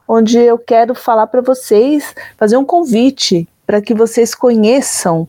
onde 0.07 0.37
eu 0.37 0.57
quero 0.57 0.95
falar 0.95 1.27
para 1.27 1.41
vocês, 1.41 2.15
fazer 2.37 2.57
um 2.57 2.65
convite 2.65 3.47
para 3.65 3.81
que 3.81 3.93
vocês 3.93 4.33
conheçam 4.33 5.27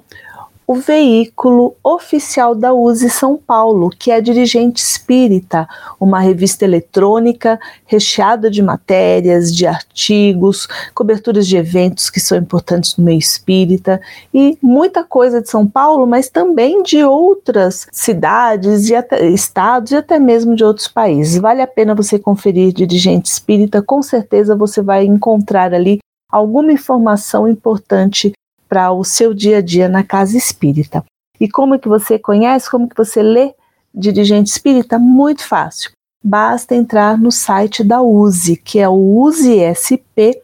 o 0.71 0.75
veículo 0.77 1.75
oficial 1.83 2.55
da 2.55 2.73
USE 2.73 3.11
São 3.11 3.37
Paulo, 3.37 3.91
que 3.91 4.13
é 4.13 4.21
Dirigente 4.21 4.81
Espírita, 4.81 5.69
uma 5.99 6.21
revista 6.21 6.65
eletrônica 6.65 7.59
recheada 7.85 8.49
de 8.49 8.63
matérias, 8.63 9.53
de 9.53 9.67
artigos, 9.67 10.69
coberturas 10.95 11.49
de 11.49 11.57
eventos 11.57 12.09
que 12.09 12.21
são 12.21 12.39
importantes 12.39 12.97
no 12.97 13.03
meio 13.03 13.19
espírita 13.19 14.01
e 14.33 14.57
muita 14.63 15.03
coisa 15.03 15.43
de 15.43 15.51
São 15.51 15.67
Paulo, 15.67 16.07
mas 16.07 16.29
também 16.29 16.85
de 16.85 17.03
outras 17.03 17.89
cidades 17.91 18.91
e 18.91 18.95
até, 18.95 19.27
estados 19.27 19.91
e 19.91 19.97
até 19.97 20.21
mesmo 20.21 20.55
de 20.55 20.63
outros 20.63 20.87
países. 20.87 21.41
Vale 21.41 21.63
a 21.63 21.67
pena 21.67 21.97
você 21.97 22.17
conferir 22.17 22.73
Dirigente 22.73 23.29
Espírita, 23.29 23.83
com 23.83 24.01
certeza 24.03 24.55
você 24.55 24.81
vai 24.81 25.05
encontrar 25.05 25.75
ali 25.75 25.99
alguma 26.31 26.71
informação 26.71 27.49
importante 27.49 28.33
para 28.71 28.93
o 28.93 29.05
seu 29.05 29.35
dia 29.35 29.59
a 29.59 29.61
dia 29.61 29.89
na 29.89 30.05
casa 30.05 30.39
espírita. 30.39 31.05
E 31.41 31.49
como 31.49 31.75
é 31.75 31.79
que 31.79 31.89
você 31.89 32.19
conhece, 32.19 32.71
como 32.71 32.89
que 32.89 32.97
você 32.97 33.21
lê 33.21 33.53
dirigente 33.93 34.51
espírita? 34.51 34.99
Muito 34.99 35.47
fácil. 35.47 35.91
Basta 36.25 36.75
entrar 36.75 37.19
no 37.19 37.33
site 37.33 37.83
da 37.83 38.01
USE, 38.01 38.57
que 38.57 38.79
é 38.79 38.89
o 38.89 38.95
usesp.org.br. 38.95 40.41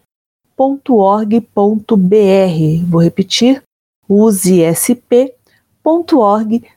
Vou 2.88 3.02
repetir, 3.02 3.62
usesp.org.br 4.08 6.76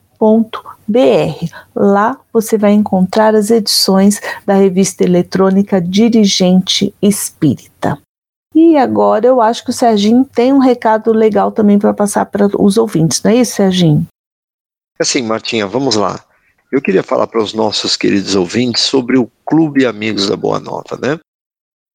Lá 1.74 2.20
você 2.32 2.58
vai 2.58 2.72
encontrar 2.72 3.34
as 3.34 3.50
edições 3.50 4.20
da 4.44 4.54
revista 4.54 5.02
eletrônica 5.02 5.80
Dirigente 5.80 6.94
Espírita. 7.00 7.98
E 8.54 8.76
agora 8.76 9.26
eu 9.26 9.40
acho 9.40 9.64
que 9.64 9.70
o 9.70 9.72
Serginho 9.74 10.24
tem 10.24 10.52
um 10.52 10.58
recado 10.58 11.12
legal 11.12 11.52
também 11.52 11.78
para 11.78 11.94
passar 11.94 12.26
para 12.26 12.48
os 12.60 12.76
ouvintes, 12.76 13.22
não 13.22 13.30
é 13.30 13.36
isso, 13.36 13.54
Serginho? 13.54 14.06
Assim, 14.98 15.22
Martinha, 15.22 15.66
vamos 15.66 15.96
lá. 15.96 16.24
Eu 16.70 16.82
queria 16.82 17.02
falar 17.02 17.26
para 17.26 17.42
os 17.42 17.54
nossos 17.54 17.96
queridos 17.96 18.34
ouvintes 18.34 18.82
sobre 18.82 19.16
o 19.16 19.30
Clube 19.44 19.86
Amigos 19.86 20.28
da 20.28 20.36
Boa 20.36 20.60
Nova, 20.60 20.98
né? 21.00 21.18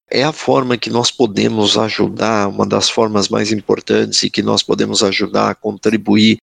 É 0.09 0.23
a 0.23 0.31
forma 0.31 0.77
que 0.77 0.89
nós 0.89 1.11
podemos 1.11 1.77
ajudar, 1.77 2.47
uma 2.47 2.65
das 2.65 2.89
formas 2.89 3.27
mais 3.27 3.51
importantes 3.51 4.23
e 4.23 4.29
que 4.29 4.41
nós 4.41 4.61
podemos 4.61 5.03
ajudar 5.03 5.49
a 5.49 5.55
contribuir 5.55 6.37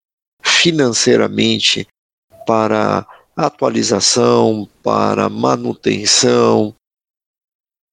financeiramente 0.41 1.88
para 2.45 3.06
atualização, 3.36 4.67
para 4.84 5.30
manutenção 5.30 6.74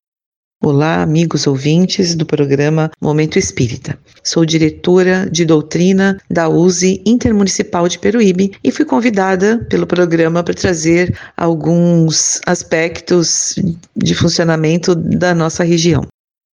Olá, 0.63 1.03
amigos 1.03 1.45
ouvintes 1.45 2.15
do 2.15 2.25
programa 2.25 2.89
Momento 2.99 3.37
Espírita. 3.37 3.97
Sou 4.23 4.43
diretora 4.43 5.29
de 5.29 5.45
doutrina 5.45 6.17
da 6.29 6.49
USE 6.49 7.01
Intermunicipal 7.05 7.87
de 7.87 7.99
Peruíbe 7.99 8.51
e 8.63 8.71
fui 8.71 8.83
convidada 8.83 9.63
pelo 9.69 9.85
programa 9.85 10.43
para 10.43 10.55
trazer 10.55 11.15
alguns 11.37 12.41
aspectos 12.45 13.53
de 13.95 14.15
funcionamento 14.15 14.95
da 14.95 15.35
nossa 15.35 15.63
região. 15.63 16.07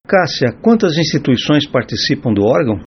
Cássia, 0.05 0.51
quantas 0.61 0.97
instituições 0.97 1.65
participam 1.65 2.33
do 2.33 2.43
órgão? 2.43 2.81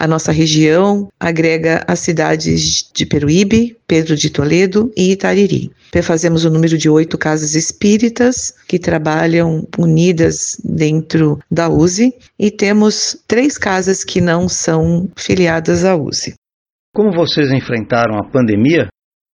A 0.00 0.06
nossa 0.06 0.32
região 0.32 1.08
agrega 1.20 1.84
as 1.86 2.00
cidades 2.00 2.90
de 2.90 3.04
Peruíbe, 3.04 3.76
Pedro 3.86 4.16
de 4.16 4.30
Toledo 4.30 4.90
e 4.96 5.12
Itariri. 5.12 5.70
Fazemos 6.02 6.42
o 6.42 6.48
um 6.48 6.52
número 6.52 6.78
de 6.78 6.88
oito 6.88 7.18
casas 7.18 7.54
espíritas 7.54 8.54
que 8.66 8.78
trabalham 8.78 9.68
unidas 9.78 10.58
dentro 10.64 11.38
da 11.50 11.68
USE 11.68 12.14
e 12.38 12.50
temos 12.50 13.22
três 13.28 13.58
casas 13.58 14.02
que 14.02 14.22
não 14.22 14.48
são 14.48 15.06
filiadas 15.14 15.84
à 15.84 15.94
USE. 15.94 16.32
Como 16.94 17.12
vocês 17.12 17.52
enfrentaram 17.52 18.16
a 18.16 18.24
pandemia? 18.24 18.88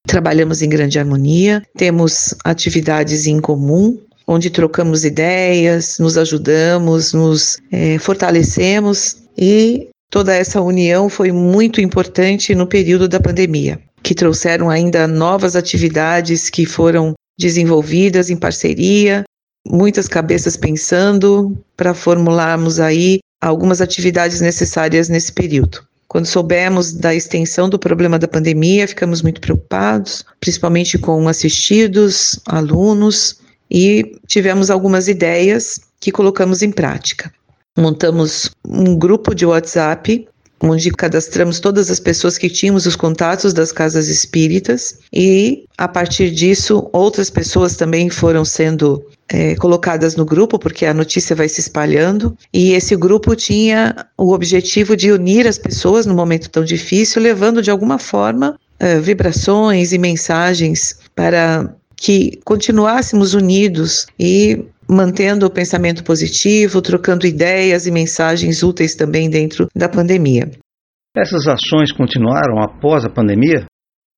Trabalhamos 0.08 0.64
em 0.64 0.70
grande 0.70 0.98
harmonia, 0.98 1.62
temos 1.78 2.34
atividades 2.44 3.28
em 3.28 3.40
comum, 3.40 4.00
onde 4.26 4.50
trocamos 4.50 5.06
ideias, 5.06 6.00
nos 6.00 6.18
ajudamos, 6.18 7.14
nos 7.14 7.60
é, 7.72 8.00
fortalecemos 8.00 9.18
e 9.38 9.90
Toda 10.16 10.34
essa 10.34 10.62
união 10.62 11.10
foi 11.10 11.30
muito 11.30 11.82
importante 11.82 12.56
no 12.56 12.66
período 12.66 13.06
da 13.06 13.20
pandemia, 13.20 13.82
que 14.02 14.16
trouxeram 14.16 14.70
ainda 14.70 15.06
novas 15.10 15.58
atividades 15.58 16.50
que 16.50 16.66
foram 16.66 17.14
desenvolvidas 17.38 18.30
em 18.30 18.38
parceria, 18.38 19.26
muitas 19.68 20.08
cabeças 20.08 20.56
pensando 20.56 21.62
para 21.76 21.94
formularmos 21.94 22.80
aí 22.80 23.20
algumas 23.42 23.82
atividades 23.82 24.40
necessárias 24.40 25.10
nesse 25.10 25.34
período. 25.34 25.84
Quando 26.08 26.28
soubemos 26.28 26.94
da 26.94 27.14
extensão 27.14 27.68
do 27.68 27.78
problema 27.78 28.18
da 28.18 28.26
pandemia, 28.26 28.88
ficamos 28.88 29.22
muito 29.22 29.42
preocupados, 29.42 30.24
principalmente 30.40 30.98
com 30.98 31.28
assistidos, 31.28 32.40
alunos, 32.46 33.42
e 33.70 34.16
tivemos 34.28 34.70
algumas 34.70 35.10
ideias 35.10 35.78
que 36.00 36.10
colocamos 36.10 36.62
em 36.62 36.72
prática 36.72 37.30
montamos 37.78 38.50
um 38.68 38.96
grupo 38.96 39.34
de 39.34 39.46
WhatsApp 39.46 40.28
onde 40.62 40.90
cadastramos 40.92 41.60
todas 41.60 41.92
as 41.92 42.00
pessoas 42.00 42.38
que 42.38 42.50
tínhamos 42.50 42.86
os 42.86 42.96
contatos 42.96 43.54
das 43.54 43.72
casas 43.72 44.08
espíritas. 44.08 45.00
E 45.14 45.66
a 45.78 45.88
partir 45.88 46.32
disso 46.32 46.90
outras 46.92 47.30
pessoas 47.30 47.76
também 47.76 48.10
foram 48.10 48.46
sendo 48.46 49.06
é, 49.30 49.56
colocadas 49.56 50.16
no 50.16 50.26
grupo 50.26 50.58
porque 50.58 50.86
a 50.86 50.94
notícia 50.94 51.36
vai 51.36 51.50
se 51.50 51.60
espalhando. 51.60 52.38
E 52.54 52.74
esse 52.74 52.96
grupo 52.96 53.36
tinha 53.36 54.08
o 54.18 54.34
objetivo 54.34 54.96
de 54.96 55.12
unir 55.12 55.48
as 55.48 55.58
pessoas 55.58 56.06
no 56.06 56.16
momento 56.16 56.50
tão 56.50 56.64
difícil, 56.64 57.22
levando 57.22 57.62
de 57.62 57.72
alguma 57.72 58.00
forma 58.00 58.58
é, 58.80 59.00
vibrações 59.00 59.92
e 59.92 59.98
mensagens 59.98 60.98
para 61.16 61.74
que 61.96 62.40
continuássemos 62.44 63.34
unidos. 63.34 64.08
E 64.20 64.66
mantendo 64.88 65.46
o 65.46 65.50
pensamento 65.50 66.04
positivo, 66.04 66.82
trocando 66.82 67.28
ideias 67.28 67.88
e 67.88 67.92
mensagens 67.92 68.64
úteis 68.64 68.96
também 68.96 69.30
dentro 69.30 69.68
da 69.76 69.90
pandemia. 69.90 70.50
Essas 71.16 71.48
ações 71.48 71.92
continuaram 71.92 72.60
após 72.62 73.06
a 73.06 73.10
pandemia? 73.10 73.66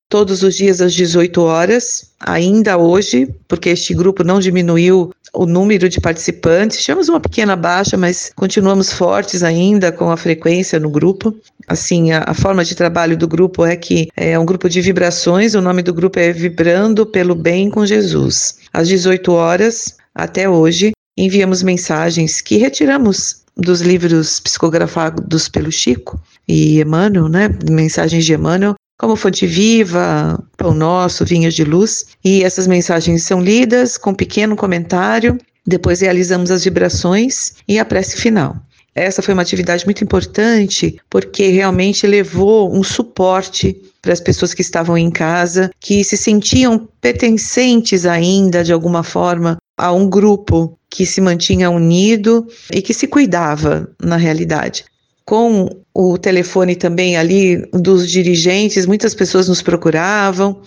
todos 0.08 0.42
os 0.42 0.56
dias 0.56 0.80
às 0.80 0.94
18 0.94 1.40
horas, 1.42 2.10
ainda 2.18 2.78
hoje, 2.78 3.28
porque 3.46 3.68
este 3.68 3.92
grupo 3.94 4.24
não 4.24 4.40
diminuiu 4.40 5.12
o 5.34 5.44
número 5.44 5.88
de 5.88 6.00
participantes. 6.00 6.82
Tivemos 6.82 7.08
uma 7.08 7.20
pequena 7.20 7.54
baixa, 7.54 7.96
mas 7.96 8.32
continuamos 8.34 8.92
fortes 8.92 9.42
ainda 9.42 9.92
com 9.92 10.10
a 10.10 10.16
frequência 10.16 10.80
no 10.80 10.90
grupo. 10.90 11.34
Assim, 11.66 12.12
a, 12.12 12.24
a, 12.26 12.34
forma 12.34 12.64
de 12.64 12.74
trabalho 12.74 13.16
do 13.16 13.28
grupo 13.28 13.66
é 13.66 13.76
que 13.76 14.08
é 14.16 14.38
um 14.38 14.46
grupo 14.46 14.68
de 14.68 14.80
vibrações, 14.80 15.54
o 15.54 15.60
nome 15.60 15.82
do 15.82 15.92
grupo 15.92 16.18
é 16.18 16.32
Vibrando 16.32 17.04
pelo 17.04 17.34
Bem 17.34 17.68
com 17.68 17.84
Jesus. 17.84 18.58
Às 18.72 18.88
18 18.88 19.30
horas, 19.32 19.96
até 20.18 20.48
hoje, 20.48 20.90
enviamos 21.16 21.62
mensagens 21.62 22.40
que 22.40 22.56
retiramos 22.56 23.44
dos 23.56 23.80
livros 23.80 24.40
psicografados 24.40 25.48
pelo 25.48 25.70
Chico 25.70 26.20
e 26.48 26.80
Emmanuel, 26.80 27.28
né? 27.28 27.48
Mensagens 27.70 28.24
de 28.24 28.34
Emmanuel, 28.34 28.74
como 28.98 29.14
Fonte 29.14 29.46
Viva, 29.46 30.42
Pão 30.56 30.74
Nosso, 30.74 31.24
Vinhos 31.24 31.54
de 31.54 31.62
Luz. 31.62 32.06
E 32.24 32.42
essas 32.42 32.66
mensagens 32.66 33.22
são 33.22 33.40
lidas 33.40 33.96
com 33.96 34.12
pequeno 34.12 34.56
comentário. 34.56 35.38
Depois 35.64 36.00
realizamos 36.00 36.50
as 36.50 36.64
vibrações 36.64 37.54
e 37.68 37.78
a 37.78 37.84
prece 37.84 38.16
final. 38.16 38.56
Essa 38.96 39.22
foi 39.22 39.34
uma 39.34 39.42
atividade 39.42 39.84
muito 39.84 40.02
importante 40.02 40.98
porque 41.08 41.46
realmente 41.46 42.08
levou 42.08 42.74
um 42.76 42.82
suporte 42.82 43.80
para 44.02 44.12
as 44.12 44.20
pessoas 44.20 44.52
que 44.52 44.62
estavam 44.62 44.98
em 44.98 45.10
casa, 45.12 45.70
que 45.78 46.02
se 46.02 46.16
sentiam 46.16 46.88
pertencentes 47.00 48.04
ainda 48.04 48.64
de 48.64 48.72
alguma 48.72 49.04
forma 49.04 49.56
a 49.78 49.92
um 49.92 50.08
grupo 50.10 50.78
que 50.90 51.06
se 51.06 51.20
mantinha 51.20 51.70
unido 51.70 52.46
e 52.72 52.82
que 52.82 52.92
se 52.92 53.06
cuidava 53.06 53.88
na 54.02 54.16
realidade 54.16 54.84
com 55.28 55.68
o 55.94 56.16
telefone 56.16 56.74
também 56.74 57.18
ali 57.18 57.58
dos 57.70 58.10
dirigentes, 58.10 58.86
muitas 58.86 59.14
pessoas 59.14 59.46
nos 59.46 59.60
procuravam 59.60 60.62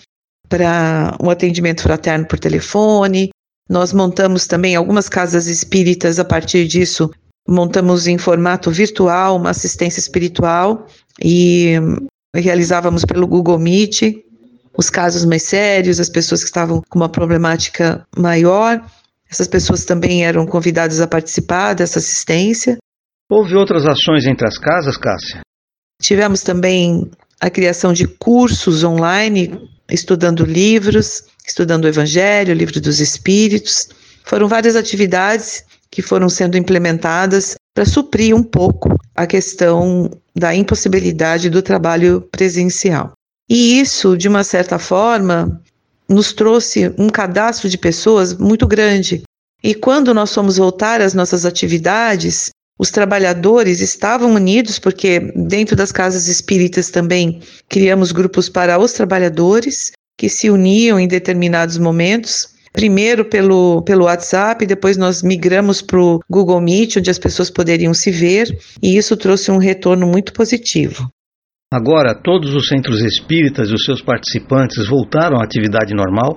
para 0.48 1.18
um 1.20 1.32
atendimento 1.32 1.82
fraterno 1.82 2.28
por 2.28 2.38
telefone. 2.38 3.32
Nós 3.68 3.92
montamos 3.92 4.46
também 4.46 4.76
algumas 4.76 5.10
casas 5.10 5.48
espíritas 5.48 6.20
a 6.20 6.24
partir 6.24 6.68
disso. 6.68 7.10
Montamos 7.50 8.06
em 8.06 8.20
formato 8.20 8.70
virtual 8.70 9.38
uma 9.38 9.50
assistência 9.50 10.00
espiritual 10.00 10.86
e 11.20 11.78
realizávamos 12.36 13.04
pelo 13.04 13.26
Google 13.26 13.58
Meet 13.58 14.24
os 14.78 14.92
casos 14.92 15.26
mais 15.26 15.42
sérios, 15.42 16.00
as 16.00 16.08
pessoas 16.08 16.42
que 16.42 16.50
estavam 16.50 16.84
com 16.88 17.00
uma 17.00 17.10
problemática 17.10 18.06
maior. 18.16 18.80
Essas 19.32 19.48
pessoas 19.48 19.86
também 19.86 20.26
eram 20.26 20.46
convidadas 20.46 21.00
a 21.00 21.08
participar 21.08 21.74
dessa 21.74 22.00
assistência. 22.00 22.78
Houve 23.30 23.56
outras 23.56 23.86
ações 23.86 24.26
entre 24.28 24.46
as 24.46 24.58
casas, 24.58 24.98
Cássia? 24.98 25.40
Tivemos 26.02 26.42
também 26.42 27.10
a 27.40 27.50
criação 27.50 27.94
de 27.94 28.08
cursos 28.08 28.84
online, 28.84 29.58
estudando 29.90 30.44
livros, 30.44 31.24
estudando 31.48 31.86
o 31.86 31.88
Evangelho, 31.88 32.54
o 32.54 32.58
Livro 32.58 32.82
dos 32.82 33.00
Espíritos. 33.00 33.88
Foram 34.26 34.50
várias 34.50 34.76
atividades 34.76 35.64
que 35.90 36.02
foram 36.02 36.28
sendo 36.28 36.58
implementadas 36.58 37.56
para 37.74 37.86
suprir 37.86 38.36
um 38.36 38.44
pouco 38.44 38.98
a 39.16 39.26
questão 39.26 40.10
da 40.36 40.54
impossibilidade 40.54 41.50
do 41.50 41.62
trabalho 41.62 42.22
presencial. 42.32 43.14
E 43.50 43.80
isso, 43.80 44.18
de 44.18 44.28
uma 44.28 44.44
certa 44.44 44.78
forma, 44.80 45.62
nos 46.12 46.34
trouxe 46.34 46.94
um 46.98 47.10
cadastro 47.10 47.70
de 47.70 47.78
pessoas 47.78 48.34
muito 48.34 48.68
grande. 48.68 49.24
E 49.64 49.74
quando 49.74 50.14
nós 50.14 50.34
fomos 50.34 50.58
voltar 50.58 51.02
às 51.02 51.14
nossas 51.14 51.46
atividades, 51.46 52.50
os 52.78 52.90
trabalhadores 52.90 53.80
estavam 53.80 54.34
unidos, 54.34 54.80
porque 54.80 55.20
dentro 55.36 55.76
das 55.76 55.92
casas 55.92 56.28
espíritas 56.28 56.90
também 56.90 57.42
criamos 57.70 58.12
grupos 58.12 58.50
para 58.50 58.80
os 58.80 58.92
trabalhadores, 58.92 59.92
que 60.18 60.28
se 60.28 60.50
uniam 60.50 61.00
em 61.00 61.08
determinados 61.08 61.78
momentos. 61.78 62.50
Primeiro 62.74 63.26
pelo, 63.26 63.82
pelo 63.84 64.06
WhatsApp, 64.06 64.66
depois 64.66 64.98
nós 64.98 65.22
migramos 65.22 65.82
para 65.82 66.00
o 66.00 66.20
Google 66.30 66.62
Meet, 66.62 66.98
onde 66.98 67.12
as 67.12 67.20
pessoas 67.20 67.50
poderiam 67.50 67.94
se 67.94 68.10
ver, 68.10 68.58
e 68.82 68.98
isso 68.98 69.16
trouxe 69.18 69.52
um 69.52 69.58
retorno 69.58 70.08
muito 70.08 70.34
positivo. 70.34 71.08
Agora, 71.74 72.14
todos 72.14 72.54
os 72.54 72.68
centros 72.68 73.00
espíritas 73.00 73.70
e 73.70 73.74
os 73.74 73.86
seus 73.86 74.02
participantes 74.02 74.90
voltaram 74.90 75.40
à 75.40 75.44
atividade 75.44 75.94
normal? 75.94 76.36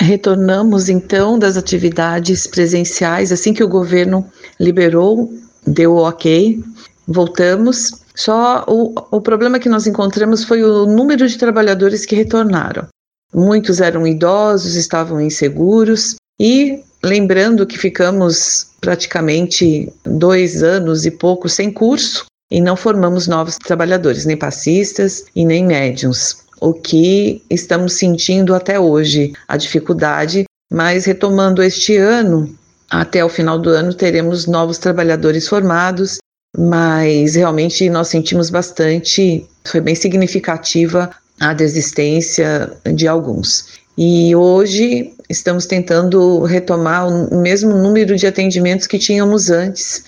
Retornamos 0.00 0.88
então 0.88 1.38
das 1.38 1.58
atividades 1.58 2.46
presenciais 2.46 3.30
assim 3.30 3.52
que 3.52 3.62
o 3.62 3.68
governo 3.68 4.26
liberou 4.58 5.28
deu 5.66 5.96
ok, 5.96 6.62
voltamos. 7.06 8.02
Só 8.14 8.64
o, 8.66 8.94
o 9.10 9.20
problema 9.20 9.58
que 9.58 9.68
nós 9.68 9.86
encontramos 9.86 10.44
foi 10.44 10.62
o 10.62 10.86
número 10.86 11.28
de 11.28 11.36
trabalhadores 11.36 12.06
que 12.06 12.16
retornaram. 12.16 12.86
Muitos 13.34 13.80
eram 13.80 14.06
idosos, 14.06 14.76
estavam 14.76 15.20
inseguros 15.20 16.14
e 16.40 16.80
lembrando 17.02 17.66
que 17.66 17.76
ficamos 17.76 18.68
praticamente 18.80 19.92
dois 20.06 20.62
anos 20.62 21.04
e 21.04 21.10
pouco 21.10 21.48
sem 21.48 21.70
curso 21.70 22.24
e 22.50 22.60
não 22.60 22.76
formamos 22.76 23.26
novos 23.26 23.56
trabalhadores, 23.56 24.24
nem 24.24 24.36
passistas 24.36 25.24
e 25.34 25.44
nem 25.44 25.64
médiums, 25.64 26.44
o 26.60 26.72
que 26.72 27.42
estamos 27.50 27.94
sentindo 27.94 28.54
até 28.54 28.78
hoje, 28.78 29.32
a 29.48 29.56
dificuldade, 29.56 30.44
mas 30.72 31.04
retomando 31.04 31.62
este 31.62 31.96
ano, 31.96 32.54
até 32.90 33.24
o 33.24 33.28
final 33.28 33.58
do 33.58 33.70
ano 33.70 33.92
teremos 33.92 34.46
novos 34.46 34.78
trabalhadores 34.78 35.48
formados, 35.48 36.18
mas 36.56 37.34
realmente 37.34 37.90
nós 37.90 38.08
sentimos 38.08 38.50
bastante, 38.50 39.46
foi 39.64 39.80
bem 39.80 39.94
significativa 39.94 41.10
a 41.40 41.52
desistência 41.52 42.72
de 42.94 43.08
alguns. 43.08 43.82
E 43.96 44.34
hoje 44.34 45.12
estamos 45.28 45.66
tentando 45.66 46.42
retomar 46.44 47.06
o 47.08 47.40
mesmo 47.40 47.76
número 47.76 48.16
de 48.16 48.26
atendimentos 48.26 48.86
que 48.86 48.98
tínhamos 48.98 49.50
antes. 49.50 50.04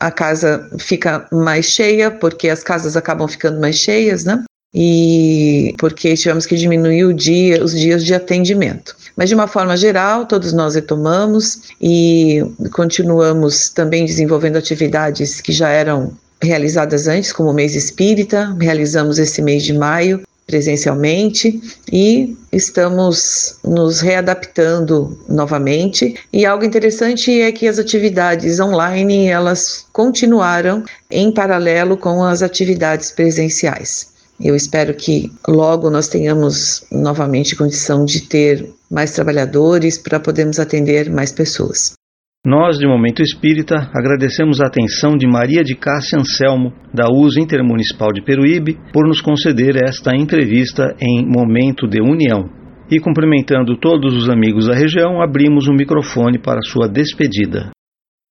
A 0.00 0.10
casa 0.10 0.68
fica 0.78 1.26
mais 1.32 1.66
cheia, 1.66 2.10
porque 2.10 2.48
as 2.48 2.62
casas 2.62 2.96
acabam 2.96 3.28
ficando 3.28 3.60
mais 3.60 3.76
cheias, 3.76 4.24
né? 4.24 4.44
E 4.74 5.74
porque 5.78 6.14
tivemos 6.14 6.46
que 6.46 6.56
diminuir 6.56 7.14
dia, 7.14 7.62
os 7.62 7.72
dias 7.78 8.04
de 8.04 8.12
atendimento. 8.12 8.96
Mas, 9.16 9.28
de 9.28 9.34
uma 9.34 9.46
forma 9.46 9.76
geral, 9.76 10.26
todos 10.26 10.52
nós 10.52 10.74
retomamos 10.74 11.60
e 11.80 12.42
continuamos 12.72 13.68
também 13.68 14.04
desenvolvendo 14.04 14.56
atividades 14.56 15.40
que 15.40 15.52
já 15.52 15.68
eram 15.68 16.12
realizadas 16.42 17.06
antes, 17.06 17.32
como 17.32 17.50
o 17.50 17.54
mês 17.54 17.74
espírita, 17.76 18.54
realizamos 18.60 19.18
esse 19.18 19.40
mês 19.40 19.62
de 19.62 19.72
maio 19.72 20.22
presencialmente 20.46 21.60
e 21.92 22.36
estamos 22.52 23.58
nos 23.64 24.00
readaptando 24.00 25.18
novamente. 25.28 26.14
E 26.32 26.44
algo 26.44 26.64
interessante 26.64 27.40
é 27.40 27.50
que 27.50 27.66
as 27.66 27.78
atividades 27.78 28.60
online 28.60 29.26
elas 29.26 29.86
continuaram 29.92 30.84
em 31.10 31.32
paralelo 31.32 31.96
com 31.96 32.22
as 32.22 32.42
atividades 32.42 33.10
presenciais. 33.10 34.12
Eu 34.40 34.56
espero 34.56 34.94
que 34.94 35.32
logo 35.46 35.88
nós 35.90 36.08
tenhamos 36.08 36.84
novamente 36.90 37.54
condição 37.54 38.04
de 38.04 38.22
ter 38.22 38.68
mais 38.90 39.12
trabalhadores 39.12 39.96
para 39.96 40.18
podermos 40.18 40.58
atender 40.58 41.08
mais 41.08 41.30
pessoas. 41.30 41.94
Nós, 42.46 42.76
de 42.76 42.86
Momento 42.86 43.22
Espírita, 43.22 43.88
agradecemos 43.94 44.60
a 44.60 44.66
atenção 44.66 45.16
de 45.16 45.26
Maria 45.26 45.64
de 45.64 45.74
Cássia 45.74 46.18
Anselmo, 46.18 46.74
da 46.92 47.08
USA 47.10 47.40
Intermunicipal 47.40 48.12
de 48.12 48.22
Peruíbe, 48.22 48.76
por 48.92 49.08
nos 49.08 49.22
conceder 49.22 49.82
esta 49.82 50.14
entrevista 50.14 50.94
em 51.00 51.24
Momento 51.26 51.88
de 51.88 52.02
União. 52.02 52.50
E 52.90 53.00
cumprimentando 53.00 53.78
todos 53.78 54.14
os 54.14 54.28
amigos 54.28 54.66
da 54.66 54.74
região, 54.74 55.22
abrimos 55.22 55.68
o 55.68 55.72
microfone 55.72 56.38
para 56.38 56.60
sua 56.60 56.86
despedida. 56.86 57.73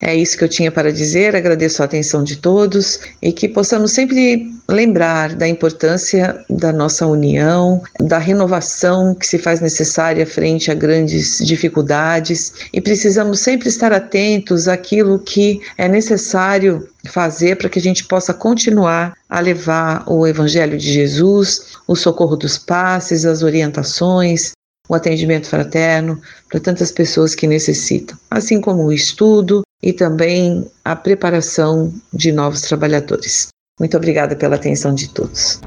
É 0.04 0.12
isso 0.16 0.36
que 0.36 0.42
eu 0.42 0.48
tinha 0.48 0.72
para 0.72 0.92
dizer. 0.92 1.36
Agradeço 1.36 1.80
a 1.80 1.84
atenção 1.84 2.24
de 2.24 2.34
todos 2.34 2.98
e 3.22 3.32
que 3.32 3.48
possamos 3.48 3.92
sempre 3.92 4.52
lembrar 4.68 5.36
da 5.36 5.46
importância 5.46 6.44
da 6.50 6.72
nossa 6.72 7.06
união, 7.06 7.80
da 8.00 8.18
renovação 8.18 9.14
que 9.14 9.24
se 9.24 9.38
faz 9.38 9.60
necessária 9.60 10.26
frente 10.26 10.72
a 10.72 10.74
grandes 10.74 11.38
dificuldades 11.38 12.52
e 12.72 12.80
precisamos 12.80 13.38
sempre 13.38 13.68
estar 13.68 13.92
atentos 13.92 14.66
àquilo 14.66 15.20
que 15.20 15.60
é 15.78 15.86
necessário 15.86 16.88
fazer 17.06 17.56
para 17.56 17.68
que 17.68 17.78
a 17.78 17.82
gente 17.82 18.04
possa 18.04 18.34
continuar 18.34 19.14
a 19.30 19.38
levar 19.38 20.02
o 20.08 20.26
Evangelho 20.26 20.76
de 20.76 20.92
Jesus, 20.92 21.76
o 21.86 21.94
socorro 21.94 22.34
dos 22.34 22.58
passes, 22.58 23.24
as 23.24 23.42
orientações, 23.44 24.52
o 24.88 24.94
atendimento 24.94 25.48
fraterno 25.48 26.20
para 26.48 26.60
tantas 26.60 26.90
pessoas 26.90 27.34
que 27.34 27.46
necessitam, 27.46 28.16
assim 28.30 28.60
como 28.60 28.84
o 28.84 28.92
estudo, 28.92 29.62
e 29.82 29.92
também 29.92 30.70
a 30.84 30.94
preparação 30.94 31.92
de 32.12 32.30
novos 32.30 32.62
trabalhadores. 32.62 33.48
Muito 33.80 33.96
obrigada 33.96 34.36
pela 34.36 34.56
atenção 34.56 34.94
de 34.94 35.08
todos. 35.08 35.60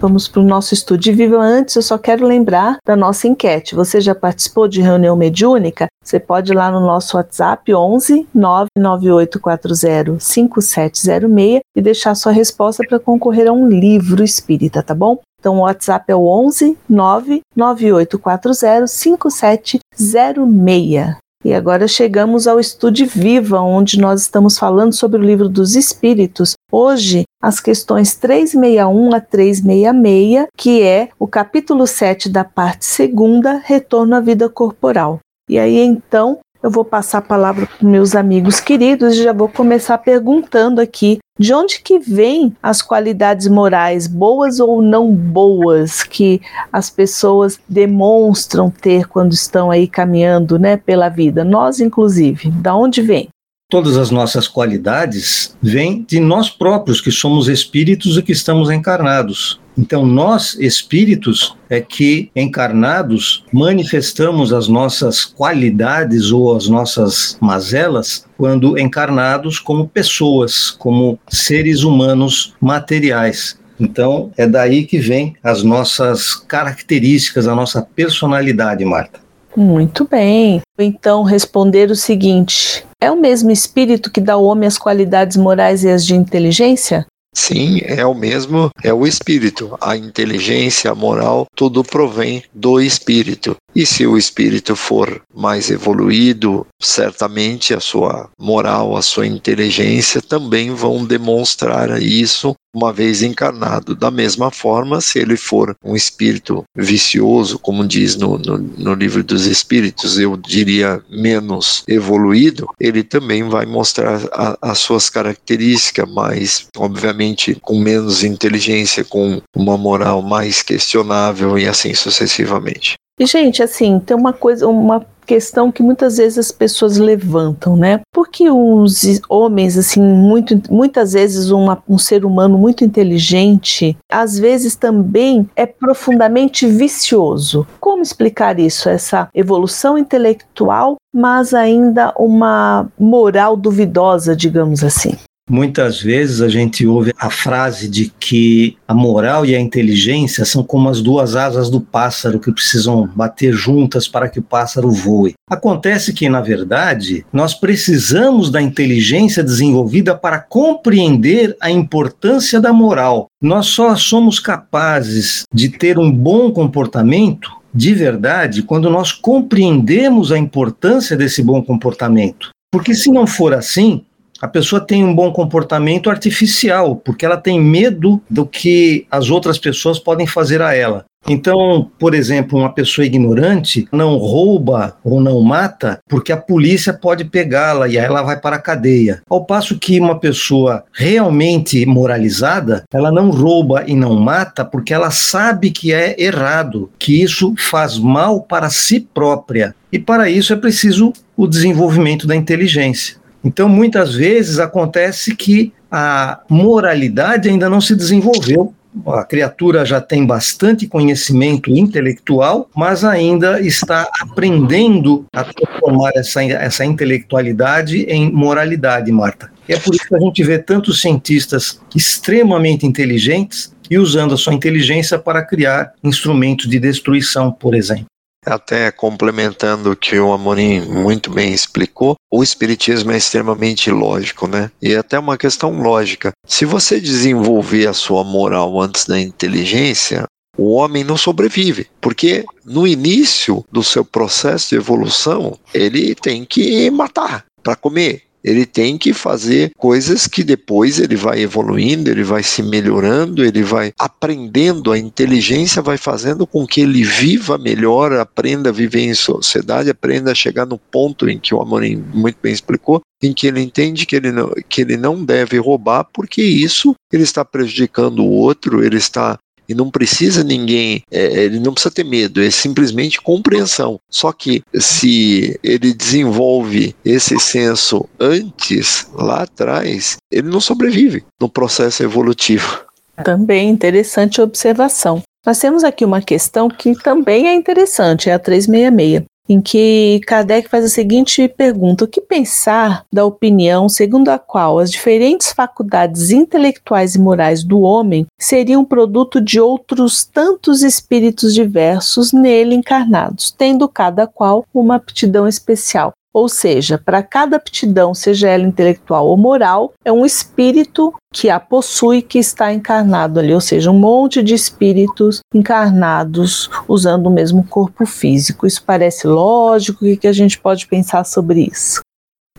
Vamos 0.00 0.28
para 0.28 0.40
o 0.40 0.44
nosso 0.44 0.74
estúdio 0.74 1.16
vivo. 1.16 1.36
Antes, 1.36 1.74
eu 1.74 1.82
só 1.82 1.98
quero 1.98 2.24
lembrar 2.24 2.76
da 2.86 2.94
nossa 2.94 3.26
enquete. 3.26 3.74
Você 3.74 4.00
já 4.00 4.14
participou 4.14 4.68
de 4.68 4.80
reunião 4.80 5.16
mediúnica? 5.16 5.88
Você 6.04 6.20
pode 6.20 6.52
ir 6.52 6.54
lá 6.54 6.70
no 6.70 6.78
nosso 6.78 7.16
WhatsApp 7.16 7.74
11 7.74 8.28
99840 8.32 10.20
5706 10.20 11.60
e 11.74 11.82
deixar 11.82 12.14
sua 12.14 12.30
resposta 12.30 12.84
para 12.88 13.00
concorrer 13.00 13.48
a 13.48 13.52
um 13.52 13.68
livro 13.68 14.22
espírita, 14.22 14.84
tá 14.84 14.94
bom? 14.94 15.18
Então 15.40 15.56
o 15.56 15.62
WhatsApp 15.62 16.12
é 16.12 16.14
o 16.14 16.24
11 16.24 16.78
99840 16.88 18.86
5706. 18.86 21.16
E 21.44 21.52
agora 21.54 21.88
chegamos 21.88 22.48
ao 22.48 22.60
Estude 22.60 23.04
Viva, 23.04 23.60
onde 23.60 24.00
nós 24.00 24.22
estamos 24.22 24.58
falando 24.58 24.92
sobre 24.92 25.20
o 25.20 25.24
livro 25.24 25.48
dos 25.48 25.76
Espíritos. 25.76 26.54
Hoje, 26.70 27.22
as 27.42 27.60
questões 27.60 28.14
361 28.14 29.14
a 29.14 29.20
366, 29.20 30.48
que 30.54 30.82
é 30.82 31.08
o 31.18 31.26
capítulo 31.26 31.86
7 31.86 32.28
da 32.28 32.44
parte 32.44 32.84
segunda, 32.84 33.62
Retorno 33.64 34.14
à 34.14 34.20
Vida 34.20 34.50
Corporal. 34.50 35.18
E 35.48 35.58
aí 35.58 35.78
então 35.78 36.40
eu 36.62 36.70
vou 36.70 36.84
passar 36.84 37.18
a 37.18 37.22
palavra 37.22 37.66
para 37.66 37.88
meus 37.88 38.14
amigos 38.14 38.60
queridos 38.60 39.14
e 39.14 39.22
já 39.22 39.32
vou 39.32 39.48
começar 39.48 39.96
perguntando 39.96 40.80
aqui 40.80 41.18
de 41.38 41.54
onde 41.54 41.80
que 41.80 41.98
vêm 41.98 42.54
as 42.62 42.82
qualidades 42.82 43.46
morais 43.46 44.06
boas 44.06 44.60
ou 44.60 44.82
não 44.82 45.14
boas 45.14 46.02
que 46.02 46.42
as 46.70 46.90
pessoas 46.90 47.58
demonstram 47.66 48.70
ter 48.70 49.06
quando 49.08 49.32
estão 49.32 49.70
aí 49.70 49.88
caminhando, 49.88 50.58
né, 50.58 50.76
pela 50.76 51.08
vida, 51.08 51.44
nós 51.44 51.80
inclusive. 51.80 52.50
Da 52.50 52.76
onde 52.76 53.00
vem? 53.00 53.28
Todas 53.70 53.98
as 53.98 54.10
nossas 54.10 54.48
qualidades 54.48 55.54
vêm 55.60 56.02
de 56.08 56.18
nós 56.18 56.48
próprios, 56.48 57.02
que 57.02 57.10
somos 57.10 57.48
espíritos 57.48 58.16
e 58.16 58.22
que 58.22 58.32
estamos 58.32 58.70
encarnados. 58.70 59.60
Então, 59.76 60.06
nós, 60.06 60.56
espíritos, 60.58 61.54
é 61.68 61.78
que 61.78 62.30
encarnados 62.34 63.44
manifestamos 63.52 64.54
as 64.54 64.68
nossas 64.68 65.22
qualidades 65.22 66.32
ou 66.32 66.56
as 66.56 66.66
nossas 66.66 67.36
mazelas 67.42 68.24
quando 68.38 68.78
encarnados 68.78 69.58
como 69.58 69.86
pessoas, 69.86 70.70
como 70.70 71.18
seres 71.28 71.82
humanos 71.82 72.54
materiais. 72.58 73.58
Então, 73.78 74.32
é 74.38 74.46
daí 74.46 74.86
que 74.86 74.98
vem 74.98 75.36
as 75.44 75.62
nossas 75.62 76.34
características, 76.34 77.46
a 77.46 77.54
nossa 77.54 77.82
personalidade, 77.82 78.82
Marta. 78.82 79.20
Muito 79.54 80.08
bem. 80.10 80.62
Então, 80.78 81.22
responder 81.22 81.90
o 81.90 81.96
seguinte: 81.96 82.87
é 83.00 83.10
o 83.10 83.16
mesmo 83.16 83.50
espírito 83.50 84.10
que 84.10 84.20
dá 84.20 84.34
ao 84.34 84.44
homem 84.44 84.66
as 84.66 84.78
qualidades 84.78 85.36
morais 85.36 85.84
e 85.84 85.90
as 85.90 86.04
de 86.04 86.14
inteligência? 86.14 87.06
Sim, 87.34 87.80
é 87.84 88.04
o 88.04 88.14
mesmo, 88.14 88.70
é 88.82 88.92
o 88.92 89.06
espírito. 89.06 89.76
A 89.80 89.96
inteligência, 89.96 90.90
a 90.90 90.94
moral, 90.94 91.46
tudo 91.54 91.84
provém 91.84 92.42
do 92.52 92.80
espírito. 92.80 93.56
E 93.74 93.84
se 93.84 94.06
o 94.06 94.16
espírito 94.16 94.74
for 94.74 95.22
mais 95.34 95.70
evoluído, 95.70 96.66
certamente 96.80 97.74
a 97.74 97.80
sua 97.80 98.30
moral, 98.38 98.96
a 98.96 99.02
sua 99.02 99.26
inteligência 99.26 100.22
também 100.22 100.74
vão 100.74 101.04
demonstrar 101.04 102.02
isso 102.02 102.56
uma 102.74 102.92
vez 102.92 103.22
encarnado. 103.22 103.94
Da 103.94 104.10
mesma 104.10 104.50
forma, 104.50 105.00
se 105.00 105.18
ele 105.18 105.36
for 105.36 105.76
um 105.84 105.94
espírito 105.94 106.64
vicioso, 106.76 107.58
como 107.58 107.86
diz 107.86 108.16
no, 108.16 108.38
no, 108.38 108.58
no, 108.58 108.94
livro 108.94 109.22
dos 109.22 109.46
Espíritos, 109.46 110.18
eu 110.18 110.36
diria 110.36 111.02
menos 111.10 111.82
evoluído, 111.86 112.68
ele 112.80 113.02
também 113.02 113.48
vai 113.48 113.66
mostrar 113.66 114.20
a, 114.32 114.58
as 114.62 114.78
suas 114.78 115.10
características, 115.10 116.08
mas, 116.10 116.66
obviamente, 116.76 117.56
com 117.60 117.78
menos 117.78 118.24
inteligência, 118.24 119.04
com 119.04 119.40
uma 119.54 119.76
moral 119.76 120.22
mais 120.22 120.62
questionável 120.62 121.58
e 121.58 121.66
assim 121.66 121.94
sucessivamente. 121.94 122.96
E, 123.18 123.26
gente, 123.26 123.62
assim, 123.62 123.98
tem 123.98 124.16
uma 124.16 124.32
coisa, 124.32 124.66
uma 124.68 125.04
questão 125.28 125.70
que 125.70 125.82
muitas 125.82 126.16
vezes 126.16 126.38
as 126.38 126.50
pessoas 126.50 126.96
levantam, 126.96 127.76
né? 127.76 128.00
Porque 128.14 128.48
os 128.48 129.20
homens, 129.28 129.76
assim, 129.76 130.00
muito, 130.00 130.58
muitas 130.72 131.12
vezes 131.12 131.50
uma, 131.50 131.82
um 131.86 131.98
ser 131.98 132.24
humano 132.24 132.56
muito 132.56 132.82
inteligente, 132.82 133.96
às 134.10 134.38
vezes 134.38 134.74
também 134.74 135.48
é 135.54 135.66
profundamente 135.66 136.66
vicioso. 136.66 137.66
Como 137.78 138.02
explicar 138.02 138.58
isso? 138.58 138.88
Essa 138.88 139.28
evolução 139.34 139.98
intelectual, 139.98 140.96
mas 141.14 141.52
ainda 141.52 142.14
uma 142.16 142.88
moral 142.98 143.54
duvidosa, 143.54 144.34
digamos 144.34 144.82
assim. 144.82 145.14
Muitas 145.48 146.00
vezes 146.00 146.40
a 146.42 146.48
gente 146.48 146.86
ouve 146.86 147.12
a 147.18 147.30
frase 147.30 147.88
de 147.88 148.12
que 148.20 148.76
a 148.86 148.92
moral 148.92 149.46
e 149.46 149.54
a 149.54 149.60
inteligência 149.60 150.44
são 150.44 150.62
como 150.62 150.88
as 150.88 151.00
duas 151.00 151.34
asas 151.34 151.70
do 151.70 151.80
pássaro 151.80 152.38
que 152.38 152.52
precisam 152.52 153.08
bater 153.14 153.52
juntas 153.52 154.06
para 154.06 154.28
que 154.28 154.38
o 154.38 154.42
pássaro 154.42 154.90
voe. 154.90 155.34
Acontece 155.48 156.12
que, 156.12 156.28
na 156.28 156.42
verdade, 156.42 157.24
nós 157.32 157.54
precisamos 157.54 158.50
da 158.50 158.60
inteligência 158.60 159.42
desenvolvida 159.42 160.14
para 160.14 160.38
compreender 160.38 161.56
a 161.60 161.70
importância 161.70 162.60
da 162.60 162.72
moral. 162.72 163.26
Nós 163.42 163.66
só 163.66 163.96
somos 163.96 164.38
capazes 164.38 165.44
de 165.52 165.70
ter 165.70 165.98
um 165.98 166.12
bom 166.12 166.50
comportamento 166.50 167.50
de 167.74 167.94
verdade 167.94 168.62
quando 168.62 168.90
nós 168.90 169.12
compreendemos 169.12 170.32
a 170.32 170.38
importância 170.38 171.16
desse 171.16 171.42
bom 171.42 171.62
comportamento. 171.62 172.50
Porque 172.70 172.94
se 172.94 173.10
não 173.10 173.26
for 173.26 173.54
assim, 173.54 174.04
a 174.40 174.48
pessoa 174.48 174.80
tem 174.80 175.04
um 175.04 175.14
bom 175.14 175.32
comportamento 175.32 176.10
artificial, 176.10 176.96
porque 176.96 177.24
ela 177.24 177.36
tem 177.36 177.60
medo 177.60 178.20
do 178.30 178.46
que 178.46 179.06
as 179.10 179.30
outras 179.30 179.58
pessoas 179.58 179.98
podem 179.98 180.26
fazer 180.26 180.62
a 180.62 180.74
ela. 180.74 181.04
Então, 181.26 181.90
por 181.98 182.14
exemplo, 182.14 182.58
uma 182.58 182.72
pessoa 182.72 183.04
ignorante 183.04 183.86
não 183.92 184.16
rouba 184.16 184.96
ou 185.04 185.20
não 185.20 185.40
mata 185.42 185.98
porque 186.08 186.32
a 186.32 186.36
polícia 186.36 186.92
pode 186.92 187.24
pegá-la 187.24 187.86
e 187.88 187.98
aí 187.98 188.04
ela 188.04 188.22
vai 188.22 188.40
para 188.40 188.56
a 188.56 188.60
cadeia. 188.60 189.20
Ao 189.28 189.44
passo 189.44 189.78
que 189.78 190.00
uma 190.00 190.18
pessoa 190.18 190.84
realmente 190.92 191.84
moralizada, 191.84 192.84
ela 192.92 193.12
não 193.12 193.30
rouba 193.30 193.84
e 193.86 193.94
não 193.94 194.14
mata 194.14 194.64
porque 194.64 194.94
ela 194.94 195.10
sabe 195.10 195.70
que 195.70 195.92
é 195.92 196.14
errado, 196.18 196.90
que 196.98 197.22
isso 197.22 197.54
faz 197.58 197.98
mal 197.98 198.40
para 198.40 198.70
si 198.70 199.00
própria. 199.00 199.74
E 199.92 199.98
para 199.98 200.30
isso 200.30 200.52
é 200.52 200.56
preciso 200.56 201.12
o 201.36 201.46
desenvolvimento 201.46 202.26
da 202.26 202.36
inteligência. 202.36 203.17
Então, 203.44 203.68
muitas 203.68 204.14
vezes 204.14 204.58
acontece 204.58 205.34
que 205.34 205.72
a 205.90 206.40
moralidade 206.48 207.48
ainda 207.48 207.68
não 207.68 207.80
se 207.80 207.94
desenvolveu. 207.94 208.74
A 209.06 209.22
criatura 209.22 209.84
já 209.84 210.00
tem 210.00 210.26
bastante 210.26 210.86
conhecimento 210.86 211.70
intelectual, 211.70 212.68
mas 212.74 213.04
ainda 213.04 213.60
está 213.60 214.08
aprendendo 214.20 215.24
a 215.32 215.44
transformar 215.44 216.10
essa, 216.16 216.42
essa 216.42 216.84
intelectualidade 216.84 218.02
em 218.04 218.30
moralidade, 218.32 219.12
Marta. 219.12 219.50
E 219.68 219.74
é 219.74 219.78
por 219.78 219.94
isso 219.94 220.08
que 220.08 220.16
a 220.16 220.20
gente 220.20 220.42
vê 220.42 220.58
tantos 220.58 221.00
cientistas 221.00 221.80
extremamente 221.94 222.86
inteligentes 222.86 223.72
e 223.90 223.98
usando 223.98 224.34
a 224.34 224.36
sua 224.36 224.54
inteligência 224.54 225.18
para 225.18 225.44
criar 225.44 225.92
instrumentos 226.02 226.68
de 226.68 226.78
destruição, 226.78 227.52
por 227.52 227.74
exemplo. 227.74 228.06
Até 228.48 228.90
complementando 228.90 229.92
o 229.92 229.96
que 229.96 230.18
o 230.18 230.32
Amorim 230.32 230.80
muito 230.80 231.30
bem 231.30 231.52
explicou, 231.52 232.16
o 232.30 232.42
espiritismo 232.42 233.12
é 233.12 233.16
extremamente 233.16 233.90
lógico, 233.90 234.48
né? 234.48 234.70
E 234.80 234.94
até 234.94 235.18
uma 235.18 235.36
questão 235.36 235.80
lógica. 235.82 236.32
Se 236.46 236.64
você 236.64 237.00
desenvolver 237.00 237.86
a 237.86 237.92
sua 237.92 238.24
moral 238.24 238.80
antes 238.80 239.04
da 239.04 239.20
inteligência, 239.20 240.24
o 240.56 240.72
homem 240.72 241.04
não 241.04 241.16
sobrevive, 241.16 241.86
porque 242.00 242.44
no 242.64 242.86
início 242.86 243.64
do 243.70 243.84
seu 243.84 244.04
processo 244.04 244.70
de 244.70 244.76
evolução, 244.76 245.56
ele 245.72 246.14
tem 246.16 246.44
que 246.44 246.90
matar 246.90 247.44
para 247.62 247.76
comer, 247.76 248.22
ele 248.42 248.64
tem 248.64 248.96
que 248.96 249.12
fazer 249.12 249.72
coisas 249.76 250.26
que 250.26 250.44
depois 250.44 250.98
ele 250.98 251.16
vai 251.16 251.40
evoluindo, 251.40 252.10
ele 252.10 252.22
vai 252.22 252.42
se 252.42 252.62
melhorando, 252.62 253.44
ele 253.44 253.62
vai 253.62 253.92
aprendendo. 253.98 254.92
A 254.92 254.98
inteligência 254.98 255.82
vai 255.82 255.96
fazendo 255.96 256.46
com 256.46 256.66
que 256.66 256.80
ele 256.80 257.02
viva 257.02 257.58
melhor, 257.58 258.12
aprenda 258.12 258.70
a 258.70 258.72
viver 258.72 259.02
em 259.02 259.14
sociedade, 259.14 259.90
aprenda 259.90 260.32
a 260.32 260.34
chegar 260.34 260.66
no 260.66 260.78
ponto 260.78 261.28
em 261.28 261.38
que 261.38 261.54
o 261.54 261.60
Amorim 261.60 261.96
muito 262.12 262.38
bem 262.42 262.52
explicou, 262.52 263.02
em 263.22 263.32
que 263.32 263.46
ele 263.46 263.60
entende 263.60 264.06
que 264.06 264.16
ele 264.16 264.30
não, 264.30 264.52
que 264.68 264.82
ele 264.82 264.96
não 264.96 265.24
deve 265.24 265.58
roubar, 265.58 266.06
porque 266.12 266.42
isso 266.42 266.94
ele 267.12 267.22
está 267.22 267.44
prejudicando 267.44 268.20
o 268.20 268.30
outro, 268.30 268.84
ele 268.84 268.96
está 268.96 269.38
e 269.68 269.74
não 269.74 269.90
precisa 269.90 270.42
ninguém, 270.42 271.02
é, 271.10 271.44
ele 271.44 271.60
não 271.60 271.72
precisa 271.72 271.94
ter 271.94 272.04
medo, 272.04 272.42
é 272.42 272.50
simplesmente 272.50 273.20
compreensão. 273.20 274.00
Só 274.10 274.32
que 274.32 274.62
se 274.74 275.58
ele 275.62 275.92
desenvolve 275.92 276.94
esse 277.04 277.38
senso 277.38 278.08
antes, 278.18 279.06
lá 279.12 279.42
atrás, 279.42 280.16
ele 280.30 280.48
não 280.48 280.60
sobrevive 280.60 281.24
no 281.40 281.48
processo 281.48 282.02
evolutivo. 282.02 282.86
Também 283.24 283.68
interessante 283.68 284.40
observação. 284.40 285.22
Nós 285.44 285.58
temos 285.58 285.82
aqui 285.84 286.04
uma 286.04 286.20
questão 286.20 286.68
que 286.68 286.94
também 286.94 287.48
é 287.48 287.54
interessante, 287.54 288.28
é 288.28 288.34
a 288.34 288.38
366. 288.38 289.24
Em 289.48 289.60
que 289.60 290.20
Kardec 290.26 290.68
faz 290.68 290.84
a 290.84 290.88
seguinte 290.88 291.48
pergunta: 291.48 292.04
o 292.04 292.08
que 292.08 292.20
pensar 292.20 293.04
da 293.12 293.24
opinião 293.24 293.88
segundo 293.88 294.28
a 294.28 294.38
qual 294.38 294.78
as 294.78 294.90
diferentes 294.90 295.52
faculdades 295.52 296.30
intelectuais 296.30 297.14
e 297.14 297.18
morais 297.18 297.64
do 297.64 297.80
homem 297.80 298.26
seriam 298.38 298.84
produto 298.84 299.40
de 299.40 299.60
outros 299.60 300.24
tantos 300.24 300.82
espíritos 300.82 301.54
diversos 301.54 302.32
nele 302.32 302.74
encarnados, 302.74 303.50
tendo 303.50 303.88
cada 303.88 304.26
qual 304.26 304.64
uma 304.74 304.96
aptidão 304.96 305.48
especial? 305.48 306.12
Ou 306.38 306.48
seja, 306.48 306.96
para 306.96 307.20
cada 307.20 307.56
aptidão, 307.56 308.14
seja 308.14 308.48
ela 308.48 308.62
intelectual 308.62 309.26
ou 309.26 309.36
moral, 309.36 309.92
é 310.04 310.12
um 310.12 310.24
espírito 310.24 311.12
que 311.34 311.50
a 311.50 311.58
possui 311.58 312.22
que 312.22 312.38
está 312.38 312.72
encarnado 312.72 313.40
ali, 313.40 313.52
ou 313.52 313.60
seja, 313.60 313.90
um 313.90 313.98
monte 313.98 314.40
de 314.40 314.54
espíritos 314.54 315.40
encarnados 315.52 316.70
usando 316.86 317.26
o 317.26 317.30
mesmo 317.30 317.64
corpo 317.64 318.06
físico. 318.06 318.68
Isso 318.68 318.84
parece 318.86 319.26
lógico? 319.26 320.04
O 320.04 320.16
que 320.16 320.28
a 320.28 320.32
gente 320.32 320.60
pode 320.60 320.86
pensar 320.86 321.24
sobre 321.24 321.68
isso? 321.72 322.02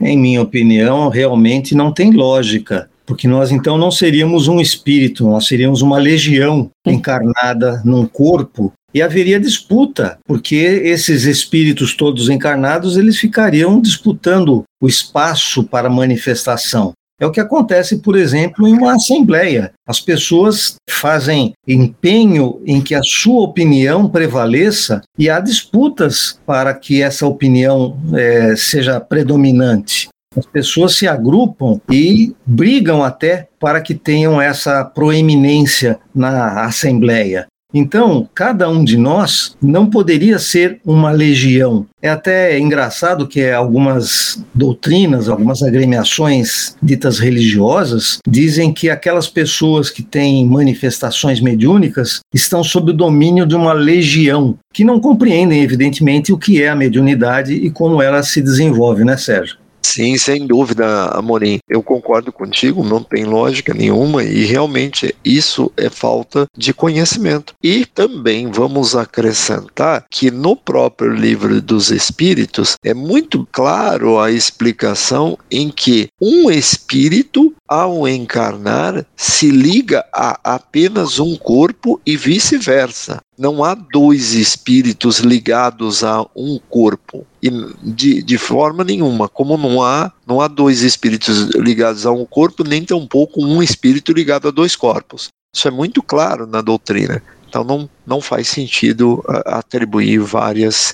Em 0.02 0.18
minha 0.18 0.42
opinião, 0.42 1.08
realmente 1.08 1.74
não 1.74 1.94
tem 1.94 2.12
lógica 2.12 2.90
porque 3.06 3.28
nós 3.28 3.50
então 3.50 3.76
não 3.76 3.90
seríamos 3.90 4.48
um 4.48 4.60
espírito, 4.60 5.24
nós 5.24 5.48
seríamos 5.48 5.82
uma 5.82 5.98
legião 5.98 6.70
encarnada 6.86 7.82
num 7.84 8.06
corpo 8.06 8.72
e 8.94 9.02
haveria 9.02 9.40
disputa, 9.40 10.18
porque 10.26 10.56
esses 10.56 11.24
espíritos 11.24 11.96
todos 11.96 12.30
encarnados, 12.30 12.98
eles 12.98 13.18
ficariam 13.18 13.80
disputando 13.80 14.64
o 14.82 14.88
espaço 14.88 15.64
para 15.64 15.90
manifestação. 15.90 16.94
É 17.20 17.26
o 17.26 17.32
que 17.32 17.42
acontece, 17.42 17.98
por 17.98 18.18
exemplo, 18.18 18.66
em 18.66 18.74
uma 18.74 18.96
assembleia. 18.96 19.74
As 19.86 20.00
pessoas 20.00 20.76
fazem 20.90 21.52
empenho 21.68 22.62
em 22.66 22.80
que 22.80 22.96
a 22.96 23.04
sua 23.04 23.42
opinião 23.42 24.10
prevaleça 24.10 25.02
e 25.18 25.30
há 25.30 25.42
disputas 25.42 26.40
para 26.46 26.74
que 26.74 27.02
essa 27.02 27.28
opinião 27.28 28.00
é, 28.14 28.56
seja 28.56 29.02
predominante. 29.02 30.08
As 30.38 30.46
pessoas 30.46 30.96
se 30.96 31.08
agrupam 31.08 31.82
e 31.92 32.34
brigam 32.46 33.04
até 33.04 33.50
para 33.60 33.82
que 33.82 33.96
tenham 33.96 34.42
essa 34.42 34.86
proeminência 34.86 36.00
na 36.16 36.64
Assembleia. 36.64 37.48
Então, 37.74 38.28
cada 38.34 38.68
um 38.68 38.84
de 38.84 38.98
nós 38.98 39.56
não 39.62 39.88
poderia 39.88 40.40
ser 40.40 40.80
uma 40.84 41.12
legião. 41.12 41.86
É 42.02 42.10
até 42.10 42.58
engraçado 42.58 43.28
que 43.28 43.48
algumas 43.48 44.44
doutrinas, 44.56 45.30
algumas 45.30 45.62
agremiações 45.62 46.76
ditas 46.82 47.20
religiosas, 47.20 48.18
dizem 48.28 48.74
que 48.74 48.90
aquelas 48.90 49.28
pessoas 49.28 49.92
que 49.92 50.02
têm 50.02 50.48
manifestações 50.48 51.40
mediúnicas 51.40 52.22
estão 52.34 52.64
sob 52.64 52.92
o 52.92 52.96
domínio 52.96 53.46
de 53.46 53.56
uma 53.56 53.74
legião, 53.74 54.58
que 54.74 54.84
não 54.84 55.00
compreendem, 55.00 55.62
evidentemente, 55.62 56.34
o 56.34 56.38
que 56.38 56.64
é 56.64 56.70
a 56.70 56.76
mediunidade 56.76 57.54
e 57.54 57.70
como 57.70 58.02
ela 58.02 58.24
se 58.24 58.42
desenvolve, 58.42 59.04
né, 59.04 59.16
Sérgio? 59.16 59.58
Sim, 59.90 60.20
sem 60.20 60.46
dúvida, 60.46 61.08
Amorim. 61.08 61.58
Eu 61.68 61.82
concordo 61.82 62.32
contigo, 62.32 62.84
não 62.84 63.02
tem 63.02 63.26
lógica 63.26 63.74
nenhuma 63.74 64.24
e 64.24 64.46
realmente 64.46 65.16
isso 65.26 65.72
é 65.76 65.90
falta 65.90 66.46
de 66.56 66.76
conhecimento. 66.76 67.56
E 67.64 67.88
também 67.88 68.52
vamos 68.52 68.96
acrescentar 68.96 70.06
que 70.08 70.30
no 70.30 70.56
próprio 70.56 71.12
livro 71.12 71.60
dos 71.60 71.90
Espíritos 71.90 72.76
é 72.86 72.94
muito 72.94 73.48
claro 73.52 74.20
a 74.20 74.32
explicação 74.32 75.36
em 75.50 75.72
que 75.72 76.10
um 76.22 76.52
espírito, 76.52 77.52
ao 77.68 78.08
encarnar, 78.08 79.04
se 79.18 79.50
liga 79.50 80.06
a 80.14 80.40
apenas 80.44 81.18
um 81.18 81.36
corpo 81.36 82.00
e 82.06 82.16
vice-versa 82.16 83.20
não 83.40 83.64
há 83.64 83.74
dois 83.74 84.34
espíritos 84.34 85.20
ligados 85.20 86.04
a 86.04 86.26
um 86.36 86.60
corpo. 86.70 87.26
E 87.42 87.50
de, 87.82 88.22
de 88.22 88.38
forma 88.38 88.84
nenhuma, 88.84 89.30
como 89.30 89.56
não 89.56 89.82
há, 89.82 90.12
não 90.28 90.42
há 90.42 90.48
dois 90.50 90.82
espíritos 90.82 91.48
ligados 91.56 92.06
a 92.06 92.12
um 92.12 92.26
corpo, 92.26 92.66
nem 92.66 92.84
tampouco 92.84 93.42
um 93.42 93.64
espírito 93.64 94.12
ligado 94.12 94.50
a 94.50 94.52
dois 94.52 94.76
corpos. 94.76 95.30
Isso 95.56 95.70
é 95.70 95.72
muito 95.72 96.04
claro 96.04 96.46
na 96.46 96.60
doutrina. 96.60 97.24
Então 97.48 97.64
não, 97.64 97.90
não 98.06 98.20
faz 98.20 98.50
sentido 98.50 99.24
atribuir 99.46 100.20
várias, 100.20 100.92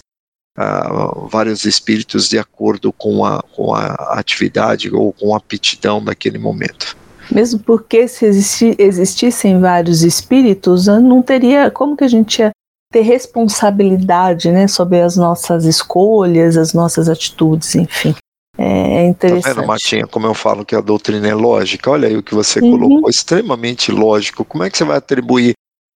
uh, 0.55 1.27
vários 1.27 1.65
espíritos 1.65 2.29
de 2.29 2.37
acordo 2.37 2.93
com 2.93 3.25
a, 3.25 3.41
com 3.41 3.73
a 3.73 3.87
atividade 4.19 4.93
ou 4.93 5.11
com 5.11 5.33
a 5.33 5.37
aptidão 5.37 6.01
daquele 6.01 6.37
momento. 6.37 6.95
Mesmo 7.31 7.59
porque 7.59 8.07
se 8.07 8.25
existi, 8.25 8.75
existissem 8.77 9.59
vários 9.59 10.03
espíritos, 10.03 10.87
não 10.87 11.21
teria 11.21 11.71
como 11.71 11.97
que 11.97 12.03
a 12.03 12.07
gente 12.07 12.39
ia 12.39 12.51
ter 12.91 13.01
responsabilidade, 13.01 14.51
né, 14.51 14.67
sobre 14.67 15.01
as 15.01 15.17
nossas 15.17 15.65
escolhas, 15.65 16.55
as 16.55 16.73
nossas 16.73 17.09
atitudes, 17.09 17.75
enfim. 17.75 18.15
É 18.57 19.07
interessante. 19.07 19.43
Tá 19.43 19.53
vendo, 19.53 19.67
Martinha, 19.67 20.07
como 20.07 20.27
eu 20.27 20.33
falo 20.33 20.63
que 20.63 20.75
a 20.75 20.81
doutrina 20.81 21.27
é 21.27 21.33
lógica? 21.33 21.91
Olha 21.91 22.07
aí 22.07 22.15
o 22.15 22.23
que 22.23 22.33
você 22.33 22.61
uhum. 22.61 22.71
colocou, 22.71 23.09
extremamente 23.09 23.91
lógico. 23.91 24.45
Como 24.45 24.63
é 24.63 24.69
que 24.69 24.77
você 24.77 24.85
vai 24.85 24.97
atribuir 24.97 25.53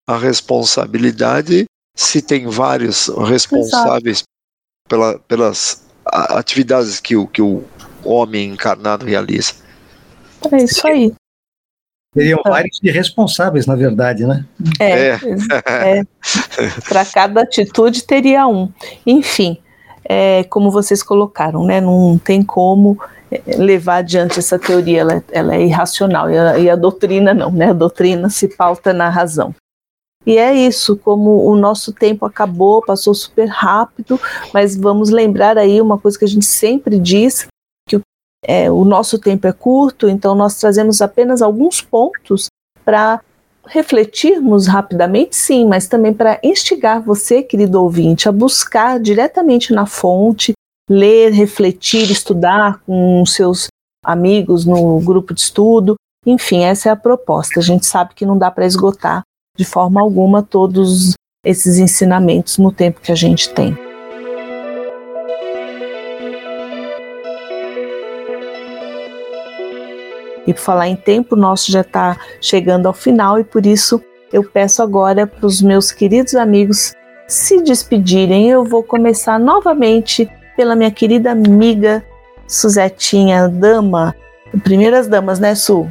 a 0.07 0.17
responsabilidade 0.17 1.65
se 1.95 2.21
tem 2.21 2.47
vários 2.47 3.07
responsáveis 3.07 4.23
pela, 4.89 5.17
pelas 5.19 5.85
atividades 6.05 6.99
que 6.99 7.15
o, 7.15 7.27
que 7.27 7.41
o 7.41 7.63
homem 8.03 8.49
encarnado 8.49 9.05
realiza? 9.05 9.53
É 10.51 10.57
isso 10.63 10.87
aí. 10.87 11.13
Seriam 12.13 12.39
então. 12.39 12.51
vários 12.51 12.79
irresponsáveis, 12.81 13.67
na 13.67 13.75
verdade, 13.75 14.25
né? 14.25 14.45
É. 14.79 15.09
é. 15.09 15.99
é. 15.99 16.03
Para 16.87 17.05
cada 17.05 17.41
atitude 17.41 18.03
teria 18.03 18.47
um. 18.47 18.71
Enfim, 19.05 19.59
é, 20.03 20.43
como 20.45 20.71
vocês 20.71 21.03
colocaram, 21.03 21.63
né? 21.63 21.79
Não 21.79 22.17
tem 22.17 22.41
como 22.41 22.99
é, 23.31 23.55
levar 23.57 23.97
adiante 23.97 24.39
essa 24.39 24.57
teoria, 24.57 25.01
ela, 25.01 25.23
ela 25.31 25.55
é 25.55 25.63
irracional, 25.63 26.31
e 26.31 26.37
a, 26.37 26.57
e 26.57 26.69
a, 26.69 26.75
doutrina 26.75 27.31
não, 27.31 27.51
né? 27.51 27.69
A 27.69 27.73
doutrina 27.73 28.27
se 28.29 28.47
pauta 28.47 28.91
na 28.91 29.07
razão. 29.07 29.53
E 30.25 30.37
é 30.37 30.53
isso, 30.53 30.97
como 30.97 31.45
o 31.45 31.55
nosso 31.55 31.93
tempo 31.93 32.25
acabou, 32.25 32.83
passou 32.83 33.13
super 33.13 33.47
rápido, 33.47 34.19
mas 34.53 34.75
vamos 34.75 35.09
lembrar 35.09 35.57
aí 35.57 35.79
uma 35.79 35.97
coisa 35.97 36.17
que 36.17 36.25
a 36.25 36.27
gente 36.27 36.45
sempre 36.45 36.99
diz, 36.99 37.47
é, 38.45 38.71
o 38.71 38.85
nosso 38.85 39.19
tempo 39.19 39.47
é 39.47 39.51
curto, 39.51 40.07
então 40.07 40.33
nós 40.35 40.59
trazemos 40.59 41.01
apenas 41.01 41.41
alguns 41.41 41.81
pontos 41.81 42.47
para 42.85 43.21
refletirmos 43.67 44.67
rapidamente, 44.67 45.35
sim, 45.35 45.65
mas 45.67 45.87
também 45.87 46.13
para 46.13 46.39
instigar 46.43 47.01
você, 47.01 47.43
querido 47.43 47.81
ouvinte, 47.81 48.27
a 48.27 48.31
buscar 48.31 48.99
diretamente 48.99 49.73
na 49.73 49.85
fonte, 49.85 50.53
ler, 50.89 51.31
refletir, 51.31 52.09
estudar 52.09 52.81
com 52.85 53.23
seus 53.25 53.67
amigos 54.03 54.65
no 54.65 54.99
grupo 55.01 55.33
de 55.33 55.41
estudo. 55.41 55.95
Enfim, 56.25 56.63
essa 56.63 56.89
é 56.89 56.91
a 56.91 56.95
proposta. 56.95 57.59
A 57.59 57.63
gente 57.63 57.85
sabe 57.85 58.15
que 58.15 58.25
não 58.25 58.37
dá 58.37 58.49
para 58.49 58.65
esgotar 58.65 59.21
de 59.55 59.65
forma 59.65 60.01
alguma 60.01 60.41
todos 60.41 61.13
esses 61.45 61.77
ensinamentos 61.77 62.57
no 62.57 62.71
tempo 62.71 63.01
que 63.01 63.11
a 63.11 63.15
gente 63.15 63.49
tem. 63.53 63.88
E 70.49 70.53
por 70.53 70.61
falar 70.61 70.87
em 70.87 70.95
tempo, 70.95 71.35
o 71.35 71.39
nosso 71.39 71.71
já 71.71 71.81
está 71.81 72.17
chegando 72.41 72.87
ao 72.87 72.93
final 72.93 73.39
e 73.39 73.43
por 73.43 73.67
isso 73.67 74.03
eu 74.33 74.43
peço 74.43 74.81
agora 74.81 75.27
para 75.27 75.45
os 75.45 75.61
meus 75.61 75.91
queridos 75.91 76.33
amigos 76.33 76.95
se 77.27 77.61
despedirem. 77.61 78.49
Eu 78.49 78.63
vou 78.63 78.81
começar 78.81 79.39
novamente 79.39 80.27
pela 80.57 80.75
minha 80.75 80.89
querida 80.89 81.31
amiga 81.31 82.03
Suzetinha, 82.47 83.47
dama, 83.47 84.15
primeiras 84.63 85.07
damas, 85.07 85.39
né, 85.39 85.53
Su? 85.53 85.87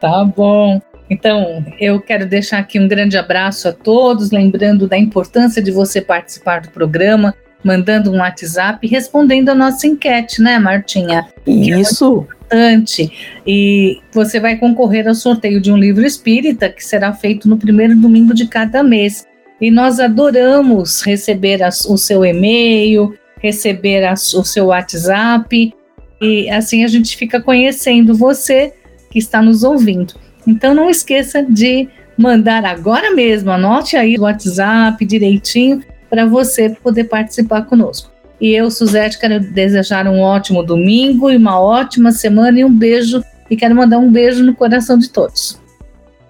Tá 0.00 0.24
bom. 0.24 0.80
Então, 1.10 1.64
eu 1.80 2.00
quero 2.00 2.26
deixar 2.26 2.58
aqui 2.58 2.78
um 2.78 2.86
grande 2.86 3.18
abraço 3.18 3.66
a 3.66 3.72
todos, 3.72 4.30
lembrando 4.30 4.86
da 4.86 4.96
importância 4.96 5.60
de 5.60 5.72
você 5.72 6.00
participar 6.00 6.60
do 6.60 6.70
programa, 6.70 7.34
mandando 7.64 8.12
um 8.12 8.18
WhatsApp, 8.18 8.86
respondendo 8.86 9.48
a 9.48 9.54
nossa 9.54 9.84
enquete, 9.84 10.40
né, 10.40 10.60
Martinha? 10.60 11.26
Isso. 11.44 12.24
Importante. 12.48 13.12
E 13.46 14.00
você 14.12 14.40
vai 14.40 14.56
concorrer 14.56 15.06
ao 15.06 15.14
sorteio 15.14 15.60
de 15.60 15.70
um 15.70 15.76
livro 15.76 16.04
espírita 16.04 16.70
que 16.70 16.84
será 16.84 17.12
feito 17.12 17.48
no 17.48 17.58
primeiro 17.58 17.94
domingo 17.94 18.32
de 18.32 18.46
cada 18.46 18.82
mês. 18.82 19.26
E 19.60 19.70
nós 19.70 20.00
adoramos 20.00 21.02
receber 21.02 21.62
as, 21.62 21.84
o 21.84 21.98
seu 21.98 22.24
e-mail, 22.24 23.14
receber 23.42 24.04
as, 24.04 24.32
o 24.32 24.44
seu 24.44 24.66
WhatsApp. 24.66 25.74
E 26.20 26.48
assim 26.50 26.84
a 26.84 26.88
gente 26.88 27.16
fica 27.16 27.40
conhecendo 27.40 28.14
você 28.14 28.72
que 29.10 29.18
está 29.18 29.42
nos 29.42 29.62
ouvindo. 29.62 30.14
Então 30.46 30.74
não 30.74 30.88
esqueça 30.88 31.42
de 31.42 31.88
mandar 32.16 32.64
agora 32.64 33.14
mesmo, 33.14 33.50
anote 33.50 33.96
aí 33.96 34.16
o 34.16 34.22
WhatsApp 34.22 35.04
direitinho 35.04 35.84
para 36.10 36.26
você 36.26 36.70
poder 36.70 37.04
participar 37.04 37.62
conosco. 37.62 38.10
E 38.40 38.54
eu, 38.54 38.70
Suzete, 38.70 39.18
quero 39.18 39.40
desejar 39.40 40.06
um 40.06 40.20
ótimo 40.20 40.62
domingo 40.62 41.30
e 41.30 41.36
uma 41.36 41.60
ótima 41.60 42.12
semana 42.12 42.60
e 42.60 42.64
um 42.64 42.72
beijo. 42.72 43.22
E 43.50 43.56
quero 43.56 43.74
mandar 43.74 43.98
um 43.98 44.10
beijo 44.10 44.44
no 44.44 44.54
coração 44.54 44.98
de 44.98 45.08
todos. 45.08 45.58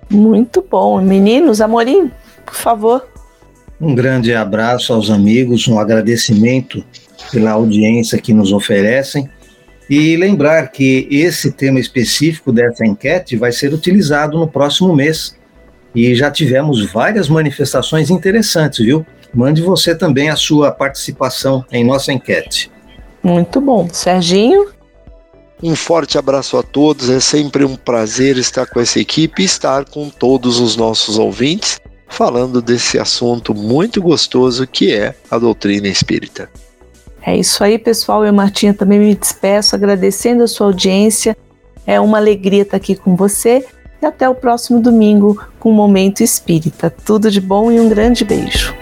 Muito 0.09 0.65
bom. 0.69 1.01
Meninos, 1.03 1.61
Amorim, 1.61 2.11
por 2.47 2.55
favor. 2.55 3.07
Um 3.81 3.95
grande 3.95 4.35
abraço 4.35 4.93
aos 4.93 5.11
amigos, 5.11 5.69
um 5.69 5.79
agradecimento 5.79 6.83
pela 7.31 7.53
audiência 7.53 8.19
que 8.19 8.33
nos 8.33 8.53
oferecem. 8.53 9.29
E 9.89 10.17
lembrar 10.17 10.71
que 10.71 11.09
esse 11.11 11.53
tema 11.53 11.79
específico 11.81 12.53
dessa 12.53 12.85
enquete 12.87 13.37
vai 13.37 13.53
ser 13.53 13.73
utilizado 13.73 14.39
no 14.39 14.49
próximo 14.49 14.95
mês. 14.95 15.37
E 15.95 16.15
já 16.15 16.31
tivemos 16.31 16.91
várias 16.91 17.29
manifestações 17.29 18.11
interessantes, 18.11 18.85
viu? 18.85 19.05
Mande 19.33 19.63
você 19.63 19.95
também 19.95 20.31
a 20.31 20.37
sua 20.37 20.71
participação 20.71 21.65
em 21.71 21.85
nossa 21.85 22.13
enquete. 22.13 22.71
Muito 23.23 23.61
bom. 23.61 23.89
Serginho? 23.93 24.69
Um 25.63 25.75
forte 25.75 26.17
abraço 26.17 26.57
a 26.57 26.63
todos. 26.63 27.11
É 27.11 27.21
sempre 27.21 27.65
um 27.65 27.77
prazer 27.77 28.37
estar 28.39 28.67
com 28.67 28.81
essa 28.81 29.01
equipe 29.01 29.43
e 29.43 29.47
estar 29.47 29.85
com 29.85 30.09
todos 30.09 30.61
os 30.61 30.77
nossos 30.77 31.19
ouvintes 31.19 31.81
falando 32.09 32.63
desse 32.63 32.99
assunto 32.99 33.55
muito 33.55 34.01
gostoso 34.01 34.67
que 34.67 34.93
é 34.93 35.15
a 35.31 35.39
doutrina 35.39 35.89
espírita. 35.89 36.49
É 37.25 37.37
isso 37.37 37.63
aí, 37.63 37.79
pessoal. 37.79 38.25
Eu, 38.25 38.33
Martinha, 38.33 38.73
também 38.73 38.99
me 38.99 39.15
despeço 39.15 39.77
agradecendo 39.77 40.43
a 40.43 40.49
sua 40.49 40.69
audiência. 40.69 41.37
É 41.87 42.01
uma 42.01 42.19
alegria 42.19 42.63
estar 42.63 42.77
aqui 42.77 42.95
com 42.95 43.15
você 43.15 43.65
e 44.01 44.07
até 44.07 44.29
o 44.29 44.35
próximo 44.35 44.81
domingo 44.81 45.41
com 45.59 45.71
o 45.71 45.75
Momento 45.75 46.23
Espírita. 46.23 46.91
Tudo 47.05 47.31
de 47.31 47.41
bom 47.41 47.71
e 47.71 47.79
um 47.79 47.89
grande 47.89 48.25
beijo. 48.25 48.78